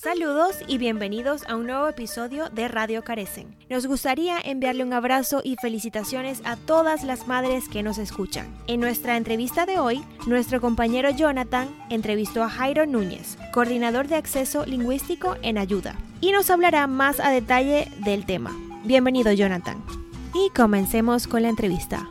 Saludos 0.00 0.54
y 0.68 0.78
bienvenidos 0.78 1.42
a 1.48 1.56
un 1.56 1.66
nuevo 1.66 1.88
episodio 1.88 2.50
de 2.50 2.68
Radio 2.68 3.02
Carecen. 3.02 3.56
Nos 3.68 3.84
gustaría 3.88 4.38
enviarle 4.38 4.84
un 4.84 4.92
abrazo 4.92 5.40
y 5.42 5.56
felicitaciones 5.56 6.40
a 6.44 6.54
todas 6.54 7.02
las 7.02 7.26
madres 7.26 7.68
que 7.68 7.82
nos 7.82 7.98
escuchan. 7.98 8.46
En 8.68 8.78
nuestra 8.78 9.16
entrevista 9.16 9.66
de 9.66 9.80
hoy, 9.80 10.04
nuestro 10.28 10.60
compañero 10.60 11.10
Jonathan 11.10 11.68
entrevistó 11.90 12.44
a 12.44 12.48
Jairo 12.48 12.86
Núñez, 12.86 13.38
coordinador 13.52 14.06
de 14.06 14.14
acceso 14.14 14.64
lingüístico 14.66 15.34
en 15.42 15.58
Ayuda, 15.58 15.96
y 16.20 16.30
nos 16.30 16.48
hablará 16.48 16.86
más 16.86 17.18
a 17.18 17.30
detalle 17.30 17.90
del 18.04 18.24
tema. 18.24 18.56
Bienvenido 18.84 19.32
Jonathan. 19.32 19.84
Y 20.32 20.50
comencemos 20.50 21.26
con 21.26 21.42
la 21.42 21.48
entrevista. 21.48 22.08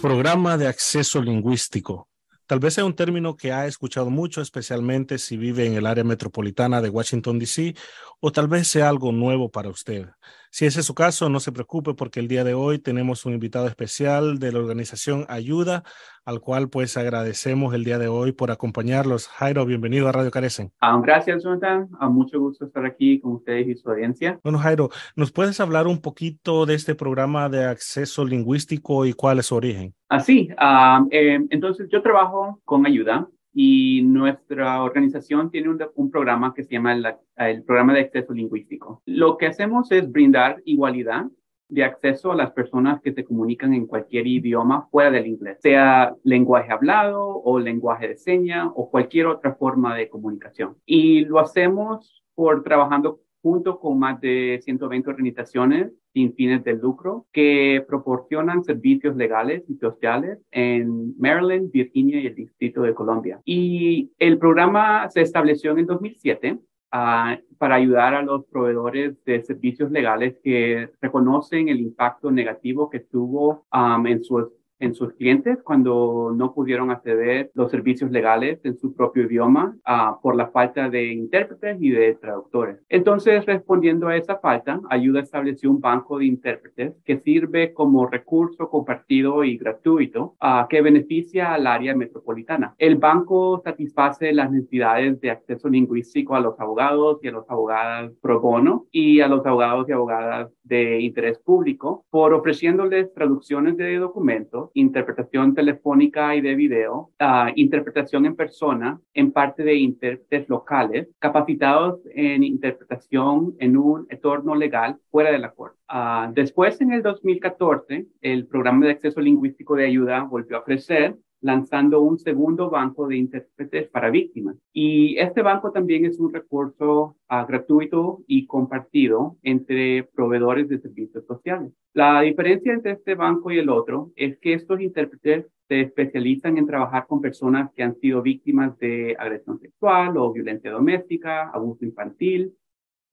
Programa 0.00 0.56
de 0.56 0.68
acceso 0.68 1.20
lingüístico 1.20 2.08
Tal 2.46 2.58
vez 2.60 2.74
sea 2.74 2.84
un 2.84 2.94
término 2.94 3.36
que 3.36 3.52
ha 3.52 3.66
escuchado 3.66 4.10
mucho, 4.10 4.42
especialmente 4.42 5.18
si 5.18 5.36
vive 5.36 5.66
en 5.66 5.74
el 5.74 5.86
área 5.86 6.04
metropolitana 6.04 6.82
de 6.82 6.90
Washington, 6.90 7.38
D.C., 7.38 7.74
o 8.20 8.32
tal 8.32 8.48
vez 8.48 8.68
sea 8.68 8.88
algo 8.88 9.12
nuevo 9.12 9.50
para 9.50 9.70
usted. 9.70 10.08
Si 10.54 10.66
ese 10.66 10.78
es 10.78 10.86
su 10.86 10.94
caso, 10.94 11.28
no 11.28 11.40
se 11.40 11.50
preocupe 11.50 11.94
porque 11.94 12.20
el 12.20 12.28
día 12.28 12.44
de 12.44 12.54
hoy 12.54 12.78
tenemos 12.78 13.26
un 13.26 13.32
invitado 13.32 13.66
especial 13.66 14.38
de 14.38 14.52
la 14.52 14.60
organización 14.60 15.26
Ayuda, 15.28 15.82
al 16.24 16.38
cual 16.38 16.68
pues 16.68 16.96
agradecemos 16.96 17.74
el 17.74 17.82
día 17.82 17.98
de 17.98 18.06
hoy 18.06 18.30
por 18.30 18.52
acompañarlos. 18.52 19.26
Jairo, 19.26 19.66
bienvenido 19.66 20.06
a 20.06 20.12
Radio 20.12 20.30
Carecen. 20.30 20.70
Ah, 20.80 20.96
gracias, 21.02 21.42
Jonathan. 21.42 21.88
A 21.98 22.08
mucho 22.08 22.38
gusto 22.38 22.66
estar 22.66 22.86
aquí 22.86 23.18
con 23.18 23.32
ustedes 23.32 23.66
y 23.66 23.74
su 23.74 23.90
audiencia. 23.90 24.38
Bueno, 24.44 24.60
Jairo, 24.60 24.90
¿nos 25.16 25.32
puedes 25.32 25.58
hablar 25.58 25.88
un 25.88 26.00
poquito 26.00 26.66
de 26.66 26.74
este 26.74 26.94
programa 26.94 27.48
de 27.48 27.64
acceso 27.64 28.24
lingüístico 28.24 29.06
y 29.06 29.12
cuál 29.12 29.40
es 29.40 29.46
su 29.46 29.56
origen? 29.56 29.92
Así, 30.08 30.50
ah, 30.56 31.04
eh, 31.10 31.40
entonces 31.50 31.88
yo 31.90 32.00
trabajo 32.00 32.60
con 32.64 32.86
Ayuda 32.86 33.28
y 33.54 34.02
nuestra 34.02 34.82
organización 34.82 35.50
tiene 35.50 35.70
un, 35.94 36.10
programa 36.10 36.52
que 36.52 36.64
se 36.64 36.72
llama 36.72 36.92
el, 37.36 37.62
programa 37.62 37.94
de 37.94 38.00
acceso 38.00 38.34
lingüístico. 38.34 39.00
Lo 39.06 39.38
que 39.38 39.46
hacemos 39.46 39.90
es 39.92 40.10
brindar 40.10 40.60
igualdad 40.64 41.26
de 41.68 41.84
acceso 41.84 42.32
a 42.32 42.36
las 42.36 42.50
personas 42.50 43.00
que 43.00 43.12
se 43.12 43.24
comunican 43.24 43.72
en 43.72 43.86
cualquier 43.86 44.26
idioma 44.26 44.88
fuera 44.90 45.10
del 45.10 45.26
inglés, 45.26 45.58
sea 45.62 46.14
lenguaje 46.24 46.72
hablado 46.72 47.24
o 47.24 47.58
lenguaje 47.58 48.08
de 48.08 48.16
señas 48.16 48.68
o 48.74 48.90
cualquier 48.90 49.26
otra 49.26 49.54
forma 49.54 49.94
de 49.96 50.08
comunicación. 50.08 50.76
Y 50.84 51.24
lo 51.24 51.38
hacemos 51.38 52.22
por 52.34 52.62
trabajando 52.64 53.20
junto 53.40 53.78
con 53.78 53.98
más 53.98 54.20
de 54.20 54.60
120 54.62 55.08
organizaciones 55.10 55.92
sin 56.14 56.32
fines 56.34 56.62
de 56.64 56.74
lucro 56.74 57.26
que 57.32 57.84
proporcionan 57.86 58.64
servicios 58.64 59.16
legales 59.16 59.64
y 59.68 59.74
sociales 59.74 60.38
en 60.52 61.18
Maryland, 61.18 61.72
Virginia 61.72 62.20
y 62.20 62.28
el 62.28 62.34
Distrito 62.36 62.82
de 62.82 62.94
Columbia. 62.94 63.40
Y 63.44 64.12
el 64.18 64.38
programa 64.38 65.10
se 65.10 65.20
estableció 65.20 65.72
en 65.72 65.80
el 65.80 65.86
2007 65.86 66.58
ah, 66.92 67.36
para 67.58 67.74
ayudar 67.74 68.14
a 68.14 68.22
los 68.22 68.46
proveedores 68.46 69.22
de 69.24 69.42
servicios 69.42 69.90
legales 69.90 70.38
que 70.42 70.88
reconocen 71.02 71.68
el 71.68 71.80
impacto 71.80 72.30
negativo 72.30 72.88
que 72.88 73.00
tuvo 73.00 73.66
en 74.06 74.22
sus 74.22 74.46
en 74.78 74.94
sus 74.94 75.12
clientes 75.14 75.62
cuando 75.62 76.32
no 76.34 76.52
pudieron 76.52 76.90
acceder 76.90 77.50
los 77.54 77.70
servicios 77.70 78.10
legales 78.10 78.60
en 78.64 78.76
su 78.76 78.94
propio 78.94 79.24
idioma 79.24 79.76
uh, 79.86 80.20
por 80.20 80.36
la 80.36 80.48
falta 80.48 80.88
de 80.88 81.12
intérpretes 81.12 81.76
y 81.80 81.90
de 81.90 82.14
traductores. 82.14 82.80
Entonces, 82.88 83.46
respondiendo 83.46 84.08
a 84.08 84.16
esa 84.16 84.38
falta, 84.38 84.80
Ayuda 84.90 85.20
estableció 85.20 85.70
un 85.70 85.80
banco 85.80 86.18
de 86.18 86.26
intérpretes 86.26 86.94
que 87.04 87.18
sirve 87.18 87.72
como 87.72 88.06
recurso 88.06 88.68
compartido 88.68 89.44
y 89.44 89.56
gratuito 89.56 90.34
uh, 90.40 90.68
que 90.68 90.82
beneficia 90.82 91.54
al 91.54 91.66
área 91.66 91.94
metropolitana. 91.94 92.74
El 92.78 92.96
banco 92.96 93.60
satisface 93.64 94.32
las 94.32 94.50
necesidades 94.50 95.20
de 95.20 95.30
acceso 95.30 95.68
lingüístico 95.68 96.34
a 96.34 96.40
los 96.40 96.58
abogados 96.58 97.18
y 97.22 97.28
a 97.28 97.32
las 97.32 97.48
abogadas 97.48 98.12
pro 98.20 98.40
bono 98.40 98.86
y 98.90 99.20
a 99.20 99.28
los 99.28 99.44
abogados 99.46 99.88
y 99.88 99.92
abogadas 99.92 100.50
de 100.62 101.00
interés 101.00 101.38
público 101.38 102.04
por 102.10 102.32
ofreciéndoles 102.32 103.12
traducciones 103.14 103.76
de 103.76 103.96
documentos, 103.96 104.63
interpretación 104.74 105.54
telefónica 105.54 106.34
y 106.34 106.40
de 106.40 106.54
video, 106.54 107.10
uh, 107.20 107.50
interpretación 107.54 108.26
en 108.26 108.36
persona, 108.36 109.00
en 109.12 109.32
parte 109.32 109.62
de 109.62 109.74
intérpretes 109.74 110.48
locales, 110.48 111.08
capacitados 111.18 112.00
en 112.14 112.42
interpretación 112.42 113.54
en 113.58 113.76
un 113.76 114.06
entorno 114.10 114.54
legal 114.54 114.98
fuera 115.10 115.30
de 115.30 115.38
la 115.38 115.50
corte. 115.50 115.78
Uh, 115.92 116.32
después, 116.32 116.80
en 116.80 116.92
el 116.92 117.02
2014, 117.02 118.06
el 118.20 118.46
programa 118.46 118.86
de 118.86 118.92
acceso 118.92 119.20
lingüístico 119.20 119.76
de 119.76 119.86
ayuda 119.86 120.22
volvió 120.22 120.56
a 120.56 120.64
crecer 120.64 121.16
lanzando 121.44 122.00
un 122.00 122.18
segundo 122.18 122.70
banco 122.70 123.06
de 123.06 123.16
intérpretes 123.16 123.88
para 123.90 124.10
víctimas. 124.10 124.56
Y 124.72 125.18
este 125.18 125.42
banco 125.42 125.72
también 125.72 126.06
es 126.06 126.18
un 126.18 126.32
recurso 126.32 127.16
uh, 127.30 127.46
gratuito 127.46 128.22
y 128.26 128.46
compartido 128.46 129.36
entre 129.42 130.04
proveedores 130.04 130.70
de 130.70 130.78
servicios 130.78 131.26
sociales. 131.26 131.70
La 131.92 132.22
diferencia 132.22 132.72
entre 132.72 132.92
este 132.92 133.14
banco 133.14 133.50
y 133.50 133.58
el 133.58 133.68
otro 133.68 134.10
es 134.16 134.38
que 134.38 134.54
estos 134.54 134.80
intérpretes 134.80 135.44
se 135.68 135.82
especializan 135.82 136.56
en 136.56 136.66
trabajar 136.66 137.06
con 137.06 137.20
personas 137.20 137.70
que 137.74 137.82
han 137.82 137.94
sido 137.96 138.22
víctimas 138.22 138.78
de 138.78 139.14
agresión 139.18 139.60
sexual 139.60 140.16
o 140.16 140.32
violencia 140.32 140.70
doméstica, 140.70 141.50
abuso 141.50 141.84
infantil, 141.84 142.54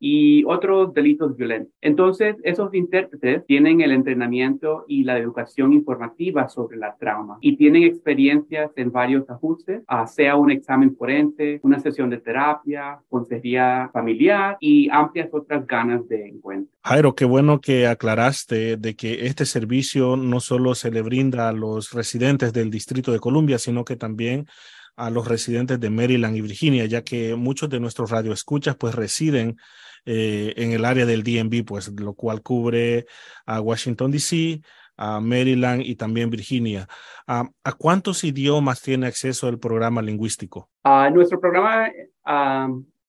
y 0.03 0.43
otros 0.45 0.93
delitos 0.95 1.37
violentos. 1.37 1.71
Entonces, 1.79 2.35
esos 2.43 2.73
intérpretes 2.73 3.45
tienen 3.45 3.81
el 3.81 3.91
entrenamiento 3.91 4.83
y 4.87 5.03
la 5.03 5.19
educación 5.19 5.73
informativa 5.73 6.49
sobre 6.49 6.77
la 6.77 6.95
trauma 6.97 7.37
y 7.39 7.55
tienen 7.55 7.83
experiencias 7.83 8.71
en 8.75 8.91
varios 8.91 9.29
ajustes, 9.29 9.83
ah, 9.87 10.07
sea 10.07 10.35
un 10.35 10.49
examen 10.49 10.95
forense, 10.97 11.59
una 11.61 11.79
sesión 11.79 12.09
de 12.09 12.17
terapia, 12.17 12.99
consejería 13.09 13.91
familiar 13.93 14.57
y 14.59 14.89
amplias 14.89 15.29
otras 15.31 15.67
ganas 15.67 16.07
de 16.09 16.29
encuentro. 16.29 16.73
Jairo, 16.83 17.13
qué 17.13 17.25
bueno 17.25 17.61
que 17.61 17.85
aclaraste 17.85 18.77
de 18.77 18.95
que 18.95 19.27
este 19.27 19.45
servicio 19.45 20.17
no 20.17 20.39
solo 20.39 20.73
se 20.73 20.89
le 20.89 21.03
brinda 21.03 21.47
a 21.47 21.53
los 21.53 21.91
residentes 21.91 22.53
del 22.53 22.71
Distrito 22.71 23.11
de 23.11 23.19
Columbia, 23.19 23.59
sino 23.59 23.85
que 23.85 23.95
también 23.95 24.47
a 24.95 25.09
los 25.09 25.27
residentes 25.27 25.79
de 25.79 25.89
Maryland 25.89 26.35
y 26.35 26.41
Virginia, 26.41 26.85
ya 26.85 27.03
que 27.03 27.35
muchos 27.35 27.69
de 27.69 27.79
nuestros 27.79 28.09
radioescuchas 28.09 28.75
pues 28.75 28.95
residen 28.95 29.57
eh, 30.05 30.53
en 30.57 30.71
el 30.71 30.85
área 30.85 31.05
del 31.05 31.23
DMV, 31.23 31.65
pues 31.65 31.91
lo 31.99 32.13
cual 32.13 32.41
cubre 32.41 33.05
a 33.45 33.61
Washington, 33.61 34.11
D.C., 34.11 34.61
a 34.97 35.19
Maryland 35.19 35.81
y 35.83 35.95
también 35.95 36.29
Virginia. 36.29 36.87
¿A 37.25 37.49
cuántos 37.77 38.23
idiomas 38.23 38.81
tiene 38.81 39.07
acceso 39.07 39.49
el 39.49 39.57
programa 39.57 40.01
lingüístico? 40.01 40.69
nuestro 41.11 41.39
programa 41.39 41.89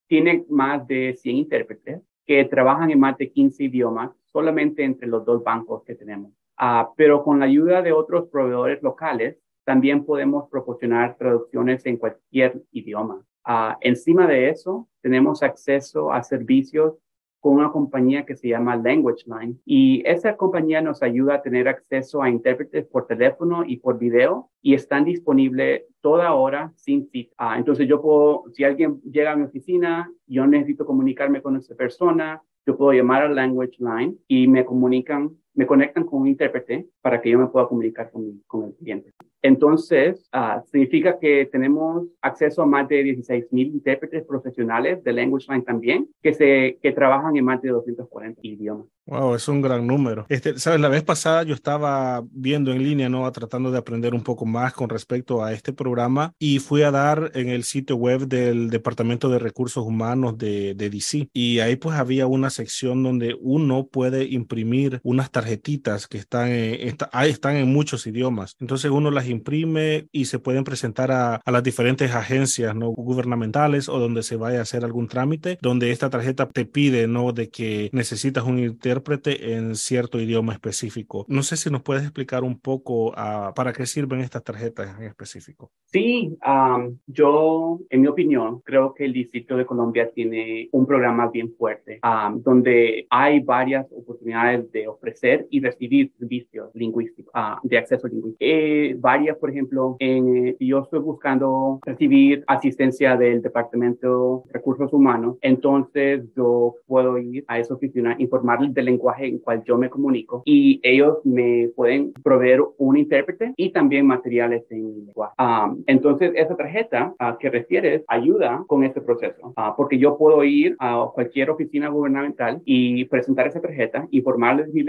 tiene 0.07 0.45
más 0.49 0.87
de 0.87 1.15
100 1.21 1.37
intérpretes 1.37 2.01
que 2.25 2.45
trabajan 2.45 2.91
en 2.91 3.01
más 3.01 3.19
de 3.19 3.31
15 3.31 3.65
idiomas 3.65 4.11
solamente 4.33 4.85
entre 4.85 5.09
los 5.09 5.25
dos 5.25 5.43
bancos 5.45 5.83
que 5.85 5.95
tenemos. 5.95 6.33
Ah, 6.57 6.91
pero 6.97 7.23
con 7.23 7.41
la 7.41 7.47
ayuda 7.47 7.83
de 7.83 7.93
otros 7.93 8.29
proveedores 8.31 8.83
locales, 8.83 9.37
también 9.65 10.05
podemos 10.05 10.49
proporcionar 10.51 11.17
traducciones 11.17 11.85
en 11.87 11.97
cualquier 11.97 12.63
idioma. 12.73 13.25
Uh, 13.47 13.75
encima 13.81 14.27
de 14.27 14.51
eso, 14.51 14.89
tenemos 15.01 15.43
acceso 15.43 16.13
a 16.13 16.23
servicios 16.23 16.95
con 17.41 17.55
una 17.55 17.73
compañía 17.73 18.25
que 18.25 18.37
se 18.37 18.49
llama 18.49 18.77
Language 18.77 19.25
Line 19.27 19.57
y 19.65 20.01
esa 20.07 20.37
compañía 20.37 20.81
nos 20.81 21.03
ayuda 21.03 21.35
a 21.35 21.43
tener 21.43 21.67
acceso 21.67 22.23
a 22.23 22.31
intérpretes 22.31 22.87
por 22.87 23.09
teléfono 23.09 23.65
y 23.67 23.79
por 23.79 23.99
video 23.99 24.51
y 24.63 24.75
están 24.75 25.05
disponibles 25.05 25.83
toda 26.01 26.35
hora 26.35 26.73
sin 26.77 27.09
cita. 27.11 27.35
Uh, 27.39 27.59
entonces 27.59 27.89
yo 27.89 28.01
puedo, 28.01 28.45
si 28.53 28.63
alguien 28.63 29.01
llega 29.03 29.33
a 29.33 29.37
mi 29.37 29.45
oficina, 29.45 30.13
yo 30.27 30.47
necesito 30.47 30.87
comunicarme 30.87 31.43
con 31.43 31.57
esa 31.57 31.75
persona, 31.75 32.41
yo 32.65 32.77
puedo 32.77 32.93
llamar 32.93 33.23
a 33.25 33.29
Language 33.29 33.79
Line 33.79 34.15
y 34.29 34.47
me 34.47 34.65
comunican, 34.65 35.37
me 35.55 35.67
conectan 35.67 36.05
con 36.05 36.23
un 36.23 36.29
intérprete 36.29 36.87
para 37.01 37.21
que 37.21 37.31
yo 37.31 37.39
me 37.39 37.47
pueda 37.47 37.67
comunicar 37.67 38.11
con, 38.11 38.43
con 38.47 38.65
el 38.65 38.75
cliente. 38.75 39.13
Entonces, 39.43 40.29
uh, 40.33 40.65
significa 40.71 41.19
que 41.19 41.49
tenemos 41.51 42.07
acceso 42.21 42.63
a 42.63 42.67
más 42.67 42.89
de 42.89 43.03
16 43.03 43.47
mil 43.51 43.69
intérpretes 43.69 44.25
profesionales 44.25 45.03
de 45.03 45.13
Language 45.13 45.47
Line 45.49 45.65
también, 45.65 46.09
que, 46.23 46.33
se, 46.33 46.79
que 46.81 46.93
trabajan 46.93 47.37
en 47.37 47.45
más 47.45 47.61
de 47.61 47.71
240 47.71 48.41
idiomas. 48.45 48.87
Wow, 49.05 49.35
es 49.35 49.49
un 49.49 49.61
gran 49.61 49.85
número. 49.85 50.27
Este, 50.29 50.57
Sabes, 50.61 50.81
la 50.81 50.89
vez 50.89 51.03
pasada 51.03 51.43
yo 51.43 51.55
estaba 51.55 52.23
viendo 52.31 52.71
en 52.71 52.85
línea, 52.85 53.09
¿no? 53.09 53.31
Tratando 53.33 53.73
de 53.73 53.79
aprender 53.79 54.15
un 54.15 54.23
poco 54.23 54.47
más 54.47 54.73
con 54.75 54.89
respecto 54.89 55.43
a 55.43 55.53
este 55.53 55.73
programa 55.73 56.35
y 56.39 56.61
fui 56.61 56.83
a 56.83 56.93
dar 56.93 57.33
en 57.35 57.49
el 57.49 57.65
sitio 57.65 57.97
web 57.97 58.29
del 58.29 58.71
Departamento 58.71 59.29
de 59.29 59.41
Recursos 59.41 59.85
Humanos 59.85 60.39
de, 60.39 60.75
de 60.77 60.89
DC. 60.89 61.31
Y 61.33 61.59
ahí 61.59 61.75
pues 61.75 61.97
había 61.97 62.29
una 62.29 62.49
sección 62.51 63.03
donde 63.03 63.37
uno 63.41 63.89
puede 63.89 64.25
imprimir 64.27 65.01
unas 65.03 65.33
tarjetas 65.33 65.42
tarjetitas 65.43 66.07
que 66.07 66.19
están, 66.19 66.49
están 66.51 67.57
en 67.57 67.73
muchos 67.73 68.07
idiomas. 68.07 68.57
Entonces 68.61 68.91
uno 68.91 69.11
las 69.11 69.29
imprime 69.29 70.07
y 70.13 70.27
se 70.27 70.39
pueden 70.39 70.63
presentar 70.63 71.11
a, 71.11 71.37
a 71.37 71.51
las 71.51 71.63
diferentes 71.63 72.15
agencias 72.15 72.77
¿no? 72.77 72.91
gubernamentales 72.91 73.89
o 73.89 73.99
donde 73.99 74.23
se 74.23 74.37
vaya 74.37 74.61
a 74.61 74.63
hacer 74.63 74.85
algún 74.85 75.09
trámite, 75.09 75.59
donde 75.61 75.91
esta 75.91 76.11
tarjeta 76.11 76.49
te 76.49 76.65
pide 76.65 77.09
¿no? 77.09 77.33
de 77.33 77.49
que 77.51 77.91
necesitas 77.93 78.45
un 78.45 78.59
intérprete 78.61 79.55
en 79.55 79.75
cierto 79.75 80.21
idioma 80.21 80.53
específico. 80.53 81.25
No 81.29 81.43
sé 81.43 81.57
si 81.57 81.71
nos 81.71 81.83
puedes 81.83 82.05
explicar 82.05 82.45
un 82.45 82.61
poco 82.61 83.09
uh, 83.09 83.53
para 83.55 83.73
qué 83.73 83.87
sirven 83.87 84.21
estas 84.21 84.45
tarjetas 84.45 84.97
en 84.99 85.07
específico. 85.07 85.73
Sí, 85.87 86.37
um, 86.47 86.97
yo, 87.07 87.81
en 87.91 88.01
mi 88.01 88.07
opinión, 88.07 88.61
creo 88.61 88.95
que 88.95 89.05
el 89.05 89.13
Distrito 89.13 89.57
de 89.57 89.67
Colombia 89.67 90.11
tiene 90.15 90.69
un 90.73 90.87
programa 90.87 91.31
bien 91.31 91.53
fuerte, 91.57 92.01
um, 92.03 92.41
donde 92.43 93.07
hay 93.11 93.41
varias 93.41 93.87
oportunidades 93.91 94.71
de 94.73 94.87
ofrecer 94.87 95.32
y 95.51 95.61
recibir 95.61 96.11
servicios 96.19 96.71
lingüísticos, 96.75 97.33
uh, 97.35 97.67
de 97.67 97.79
acceso 97.79 98.09
lingüístico. 98.09 98.37
Eh, 98.41 98.97
varias, 98.99 99.37
por 99.39 99.51
ejemplo, 99.51 99.97
en, 99.99 100.57
yo 100.59 100.81
estoy 100.81 101.01
buscando 101.01 101.81
recibir 101.85 102.45
asistencia 102.47 103.17
del 103.17 103.43
Departamento 103.43 104.45
de 104.47 104.53
Recursos 104.53 104.93
Humanos, 104.93 105.37
entonces 105.41 106.23
yo 106.37 106.75
puedo 106.87 107.19
ir 107.19 107.45
a 107.49 107.59
esa 107.59 107.75
oficina, 107.75 108.17
informarles 108.19 108.75
del 108.75 108.87
lenguaje 108.87 109.27
en 109.27 109.39
cual 109.39 109.63
yo 109.65 109.79
me 109.79 109.91
comunico 109.91 110.43
y 110.45 110.81
ellos 110.83 111.19
me 111.25 111.71
pueden 111.75 112.13
proveer 112.23 112.61
un 112.79 112.97
intérprete 112.97 113.53
y 113.57 113.71
también 113.71 114.07
materiales 114.07 114.65
en 114.71 115.07
lenguaje. 115.07 115.35
Um, 115.39 115.83
entonces, 115.87 116.33
esa 116.35 116.57
tarjeta 116.57 117.15
uh, 117.21 117.39
que 117.39 117.51
refieres 117.51 118.05
ayuda 118.09 118.65
con 118.67 118.85
este 118.85 119.01
proceso, 119.01 119.49
uh, 119.57 119.75
porque 119.77 119.99
yo 119.99 120.17
puedo 120.17 120.43
ir 120.45 120.77
a 120.79 121.09
cualquier 121.15 121.51
oficina 121.51 121.89
gubernamental 121.89 122.61
y 122.65 123.05
presentar 123.07 123.47
esa 123.47 123.61
tarjeta, 123.61 124.07
informarles 124.11 124.73
mis 124.73 124.85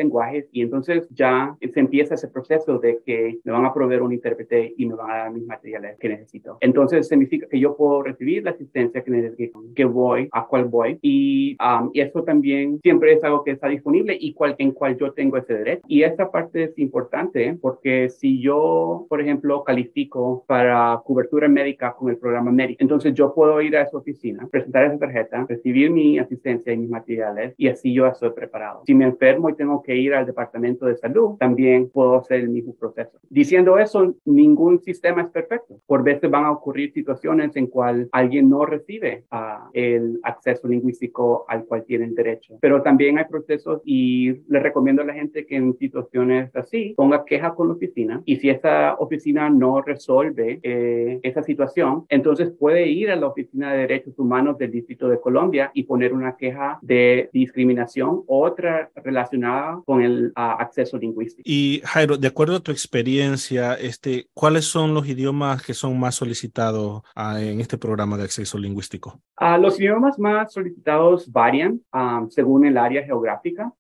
y 0.52 0.62
entonces 0.62 1.08
ya 1.10 1.56
se 1.60 1.80
empieza 1.80 2.16
ese 2.16 2.28
proceso 2.28 2.80
de 2.80 3.00
que 3.06 3.40
me 3.44 3.52
van 3.52 3.66
a 3.66 3.74
proveer 3.74 4.02
un 4.02 4.14
intérprete 4.14 4.74
y 4.78 4.86
me 4.86 4.96
van 4.96 5.12
a 5.12 5.18
dar 5.18 5.32
mis 5.32 5.46
materiales 5.46 5.98
que 6.00 6.10
necesito. 6.10 6.58
Entonces, 6.62 7.08
significa 7.08 7.48
que 7.48 7.60
yo 7.60 7.76
puedo 7.76 8.04
recibir 8.04 8.44
la 8.44 8.52
asistencia 8.52 9.04
que 9.04 9.12
necesito, 9.12 9.62
que 9.76 9.86
voy, 9.86 10.30
a 10.32 10.46
cuál 10.46 10.66
voy 10.66 10.98
y, 11.02 11.56
um, 11.60 11.90
y 11.94 12.02
eso 12.02 12.24
también 12.24 12.80
siempre 12.82 13.14
es 13.14 13.24
algo 13.24 13.44
que 13.44 13.52
está 13.52 13.68
disponible 13.68 14.18
y 14.20 14.34
cual, 14.34 14.56
en 14.58 14.72
cual 14.72 14.98
yo 14.98 15.14
tengo 15.14 15.38
ese 15.38 15.54
derecho. 15.54 15.82
Y 15.88 16.04
esta 16.04 16.32
parte 16.32 16.64
es 16.64 16.80
importante 16.80 17.58
porque 17.62 18.10
si 18.10 18.42
yo, 18.42 19.06
por 19.10 19.22
ejemplo, 19.22 19.64
califico 19.64 20.44
para 20.48 21.02
cobertura 21.06 21.48
médica 21.48 21.94
con 21.94 22.10
el 22.10 22.18
programa 22.18 22.52
médico, 22.52 22.78
entonces 22.82 23.14
yo 23.14 23.34
puedo 23.34 23.62
ir 23.62 23.76
a 23.78 23.84
esa 23.84 23.98
oficina, 23.98 24.48
presentar 24.52 24.86
esa 24.86 25.00
tarjeta, 25.00 25.46
recibir 25.48 25.92
mi 25.92 26.20
asistencia 26.20 26.74
y 26.74 26.78
mis 26.78 26.90
materiales 26.90 27.54
y 27.58 27.68
así 27.68 27.94
yo 27.94 28.08
estoy 28.08 28.32
preparado. 28.32 28.84
Si 28.86 28.94
me 28.94 29.06
enfermo 29.06 29.50
y 29.50 29.56
tengo 29.56 29.82
que 29.84 29.96
ir 29.96 30.14
al 30.14 30.23
departamento 30.26 30.86
de 30.86 30.98
salud, 30.98 31.38
también 31.38 31.90
puedo 31.90 32.18
hacer 32.18 32.42
el 32.42 32.50
mismo 32.50 32.76
proceso. 32.76 33.20
Diciendo 33.30 33.78
eso, 33.78 34.16
ningún 34.26 34.82
sistema 34.82 35.22
es 35.22 35.30
perfecto. 35.30 35.80
Por 35.86 36.04
veces 36.04 36.30
van 36.30 36.46
a 36.46 36.52
ocurrir 36.52 36.92
situaciones 36.94 37.56
en 37.56 37.68
cual 37.68 38.10
alguien 38.12 38.50
no 38.50 38.66
recibe 38.66 39.26
uh, 39.32 39.70
el 39.74 40.20
acceso 40.24 40.68
lingüístico 40.68 41.46
al 41.48 41.66
cual 41.66 41.84
tienen 41.86 42.16
derecho. 42.16 42.58
Pero 42.62 42.82
también 42.82 43.18
hay 43.18 43.26
procesos 43.26 43.82
y 43.86 44.42
le 44.48 44.60
recomiendo 44.60 45.02
a 45.02 45.06
la 45.06 45.14
gente 45.14 45.46
que 45.46 45.56
en 45.56 45.78
situaciones 45.78 46.56
así 46.56 46.94
ponga 46.96 47.26
queja 47.26 47.54
con 47.56 47.68
la 47.68 47.74
oficina 47.74 48.22
y 48.26 48.38
si 48.38 48.50
esa 48.50 48.96
oficina 48.96 49.50
no 49.50 49.82
resuelve 49.82 50.60
eh, 50.64 51.20
esa 51.24 51.44
situación, 51.44 52.06
entonces 52.10 52.52
puede 52.52 52.88
ir 52.88 53.12
a 53.12 53.16
la 53.16 53.28
Oficina 53.28 53.72
de 53.72 53.80
Derechos 53.80 54.18
Humanos 54.18 54.58
del 54.58 54.72
Distrito 54.72 55.08
de 55.08 55.20
Colombia 55.20 55.72
y 55.74 55.84
poner 55.84 56.14
una 56.14 56.36
queja 56.38 56.80
de 56.82 57.30
discriminación, 57.34 58.24
otra 58.28 58.90
relacionada 58.96 59.82
con 59.86 60.02
el 60.02 60.13
uh, 60.36 60.56
acceso 60.60 60.98
lingüístico. 60.98 61.44
Y 61.46 61.82
Jairo, 61.84 62.18
de 62.18 62.28
acuerdo 62.28 62.58
a 62.58 62.60
tu 62.60 62.72
experiencia, 62.72 63.74
este, 63.76 64.28
¿cuáles 64.34 64.66
son 64.66 64.94
los 64.94 65.08
idiomas 65.08 65.64
que 65.64 65.74
son 65.74 66.00
más 66.00 66.16
solicitados 66.16 67.02
uh, 67.16 67.38
en 67.38 67.60
este 67.60 67.78
programa 67.78 68.18
de 68.18 68.24
acceso 68.24 68.58
lingüístico? 68.58 69.20
Uh, 69.40 69.60
los 69.60 69.80
idiomas 69.80 70.20
más 70.20 70.54
solicitados 70.54 71.32
varían 71.32 71.82
um, 71.94 72.30
según 72.30 72.66
el 72.66 72.78
área 72.78 73.04
geográfica 73.04 73.72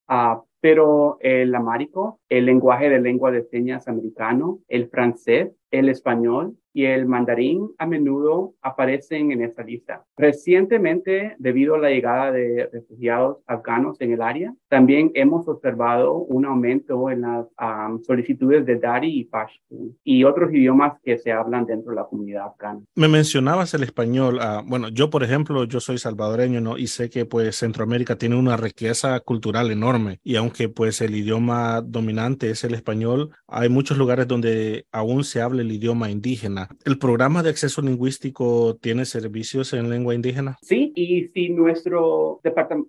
pero 0.63 1.17
el 1.19 1.53
amárico, 1.55 2.21
el 2.29 2.45
lenguaje 2.45 2.89
de 2.89 3.01
lengua 3.01 3.31
de 3.31 3.43
señas 3.43 3.89
americano, 3.89 4.59
el 4.69 4.87
francés, 4.87 5.51
el 5.71 5.89
español 5.89 6.55
y 6.73 6.85
el 6.85 7.05
mandarín 7.05 7.69
a 7.77 7.85
menudo 7.85 8.55
aparecen 8.61 9.31
en 9.31 9.43
esta 9.43 9.63
lista. 9.63 10.03
Recientemente, 10.17 11.35
debido 11.37 11.75
a 11.75 11.79
la 11.79 11.89
llegada 11.89 12.31
de 12.31 12.69
refugiados 12.71 13.37
afganos 13.47 13.99
en 14.01 14.13
el 14.13 14.21
área, 14.21 14.53
también 14.69 15.11
hemos 15.13 15.47
observado 15.47 16.15
un 16.17 16.45
aumento 16.45 17.09
en 17.09 17.21
las 17.21 17.45
um, 17.61 18.01
solicitudes 18.01 18.65
de 18.65 18.77
Dari 18.77 19.19
y 19.19 19.23
Pashtun 19.25 19.97
y 20.03 20.23
otros 20.23 20.51
idiomas 20.51 20.99
que 21.03 21.17
se 21.17 21.31
hablan 21.31 21.65
dentro 21.65 21.91
de 21.91 21.97
la 21.97 22.05
comunidad 22.05 22.47
afgana. 22.47 22.81
Me 22.95 23.07
mencionabas 23.07 23.73
el 23.73 23.83
español. 23.83 24.39
Uh, 24.39 24.67
bueno, 24.67 24.89
yo, 24.89 25.09
por 25.09 25.23
ejemplo, 25.23 25.63
yo 25.65 25.79
soy 25.79 25.97
salvadoreño, 25.97 26.59
¿no? 26.59 26.77
Y 26.77 26.87
sé 26.87 27.09
que 27.09 27.25
pues 27.25 27.57
Centroamérica 27.57 28.17
tiene 28.17 28.35
una 28.35 28.57
riqueza 28.57 29.19
cultural 29.19 29.71
enorme 29.71 30.19
y 30.23 30.35
aunque 30.35 30.69
pues 30.69 31.01
el 31.01 31.15
idioma 31.15 31.81
dominante 31.81 32.49
es 32.49 32.63
el 32.63 32.73
español, 32.73 33.31
hay 33.47 33.69
muchos 33.69 33.97
lugares 33.97 34.27
donde 34.27 34.85
aún 34.91 35.23
se 35.23 35.41
habla 35.41 35.61
el 35.61 35.71
idioma 35.71 36.09
indígena. 36.09 36.62
¿El 36.85 36.97
programa 36.97 37.43
de 37.43 37.49
acceso 37.49 37.81
lingüístico 37.81 38.75
tiene 38.81 39.05
servicios 39.05 39.73
en 39.73 39.89
lengua 39.89 40.15
indígena? 40.15 40.57
Sí, 40.61 40.91
y 40.95 41.27
si 41.33 41.49
nuestro 41.49 42.39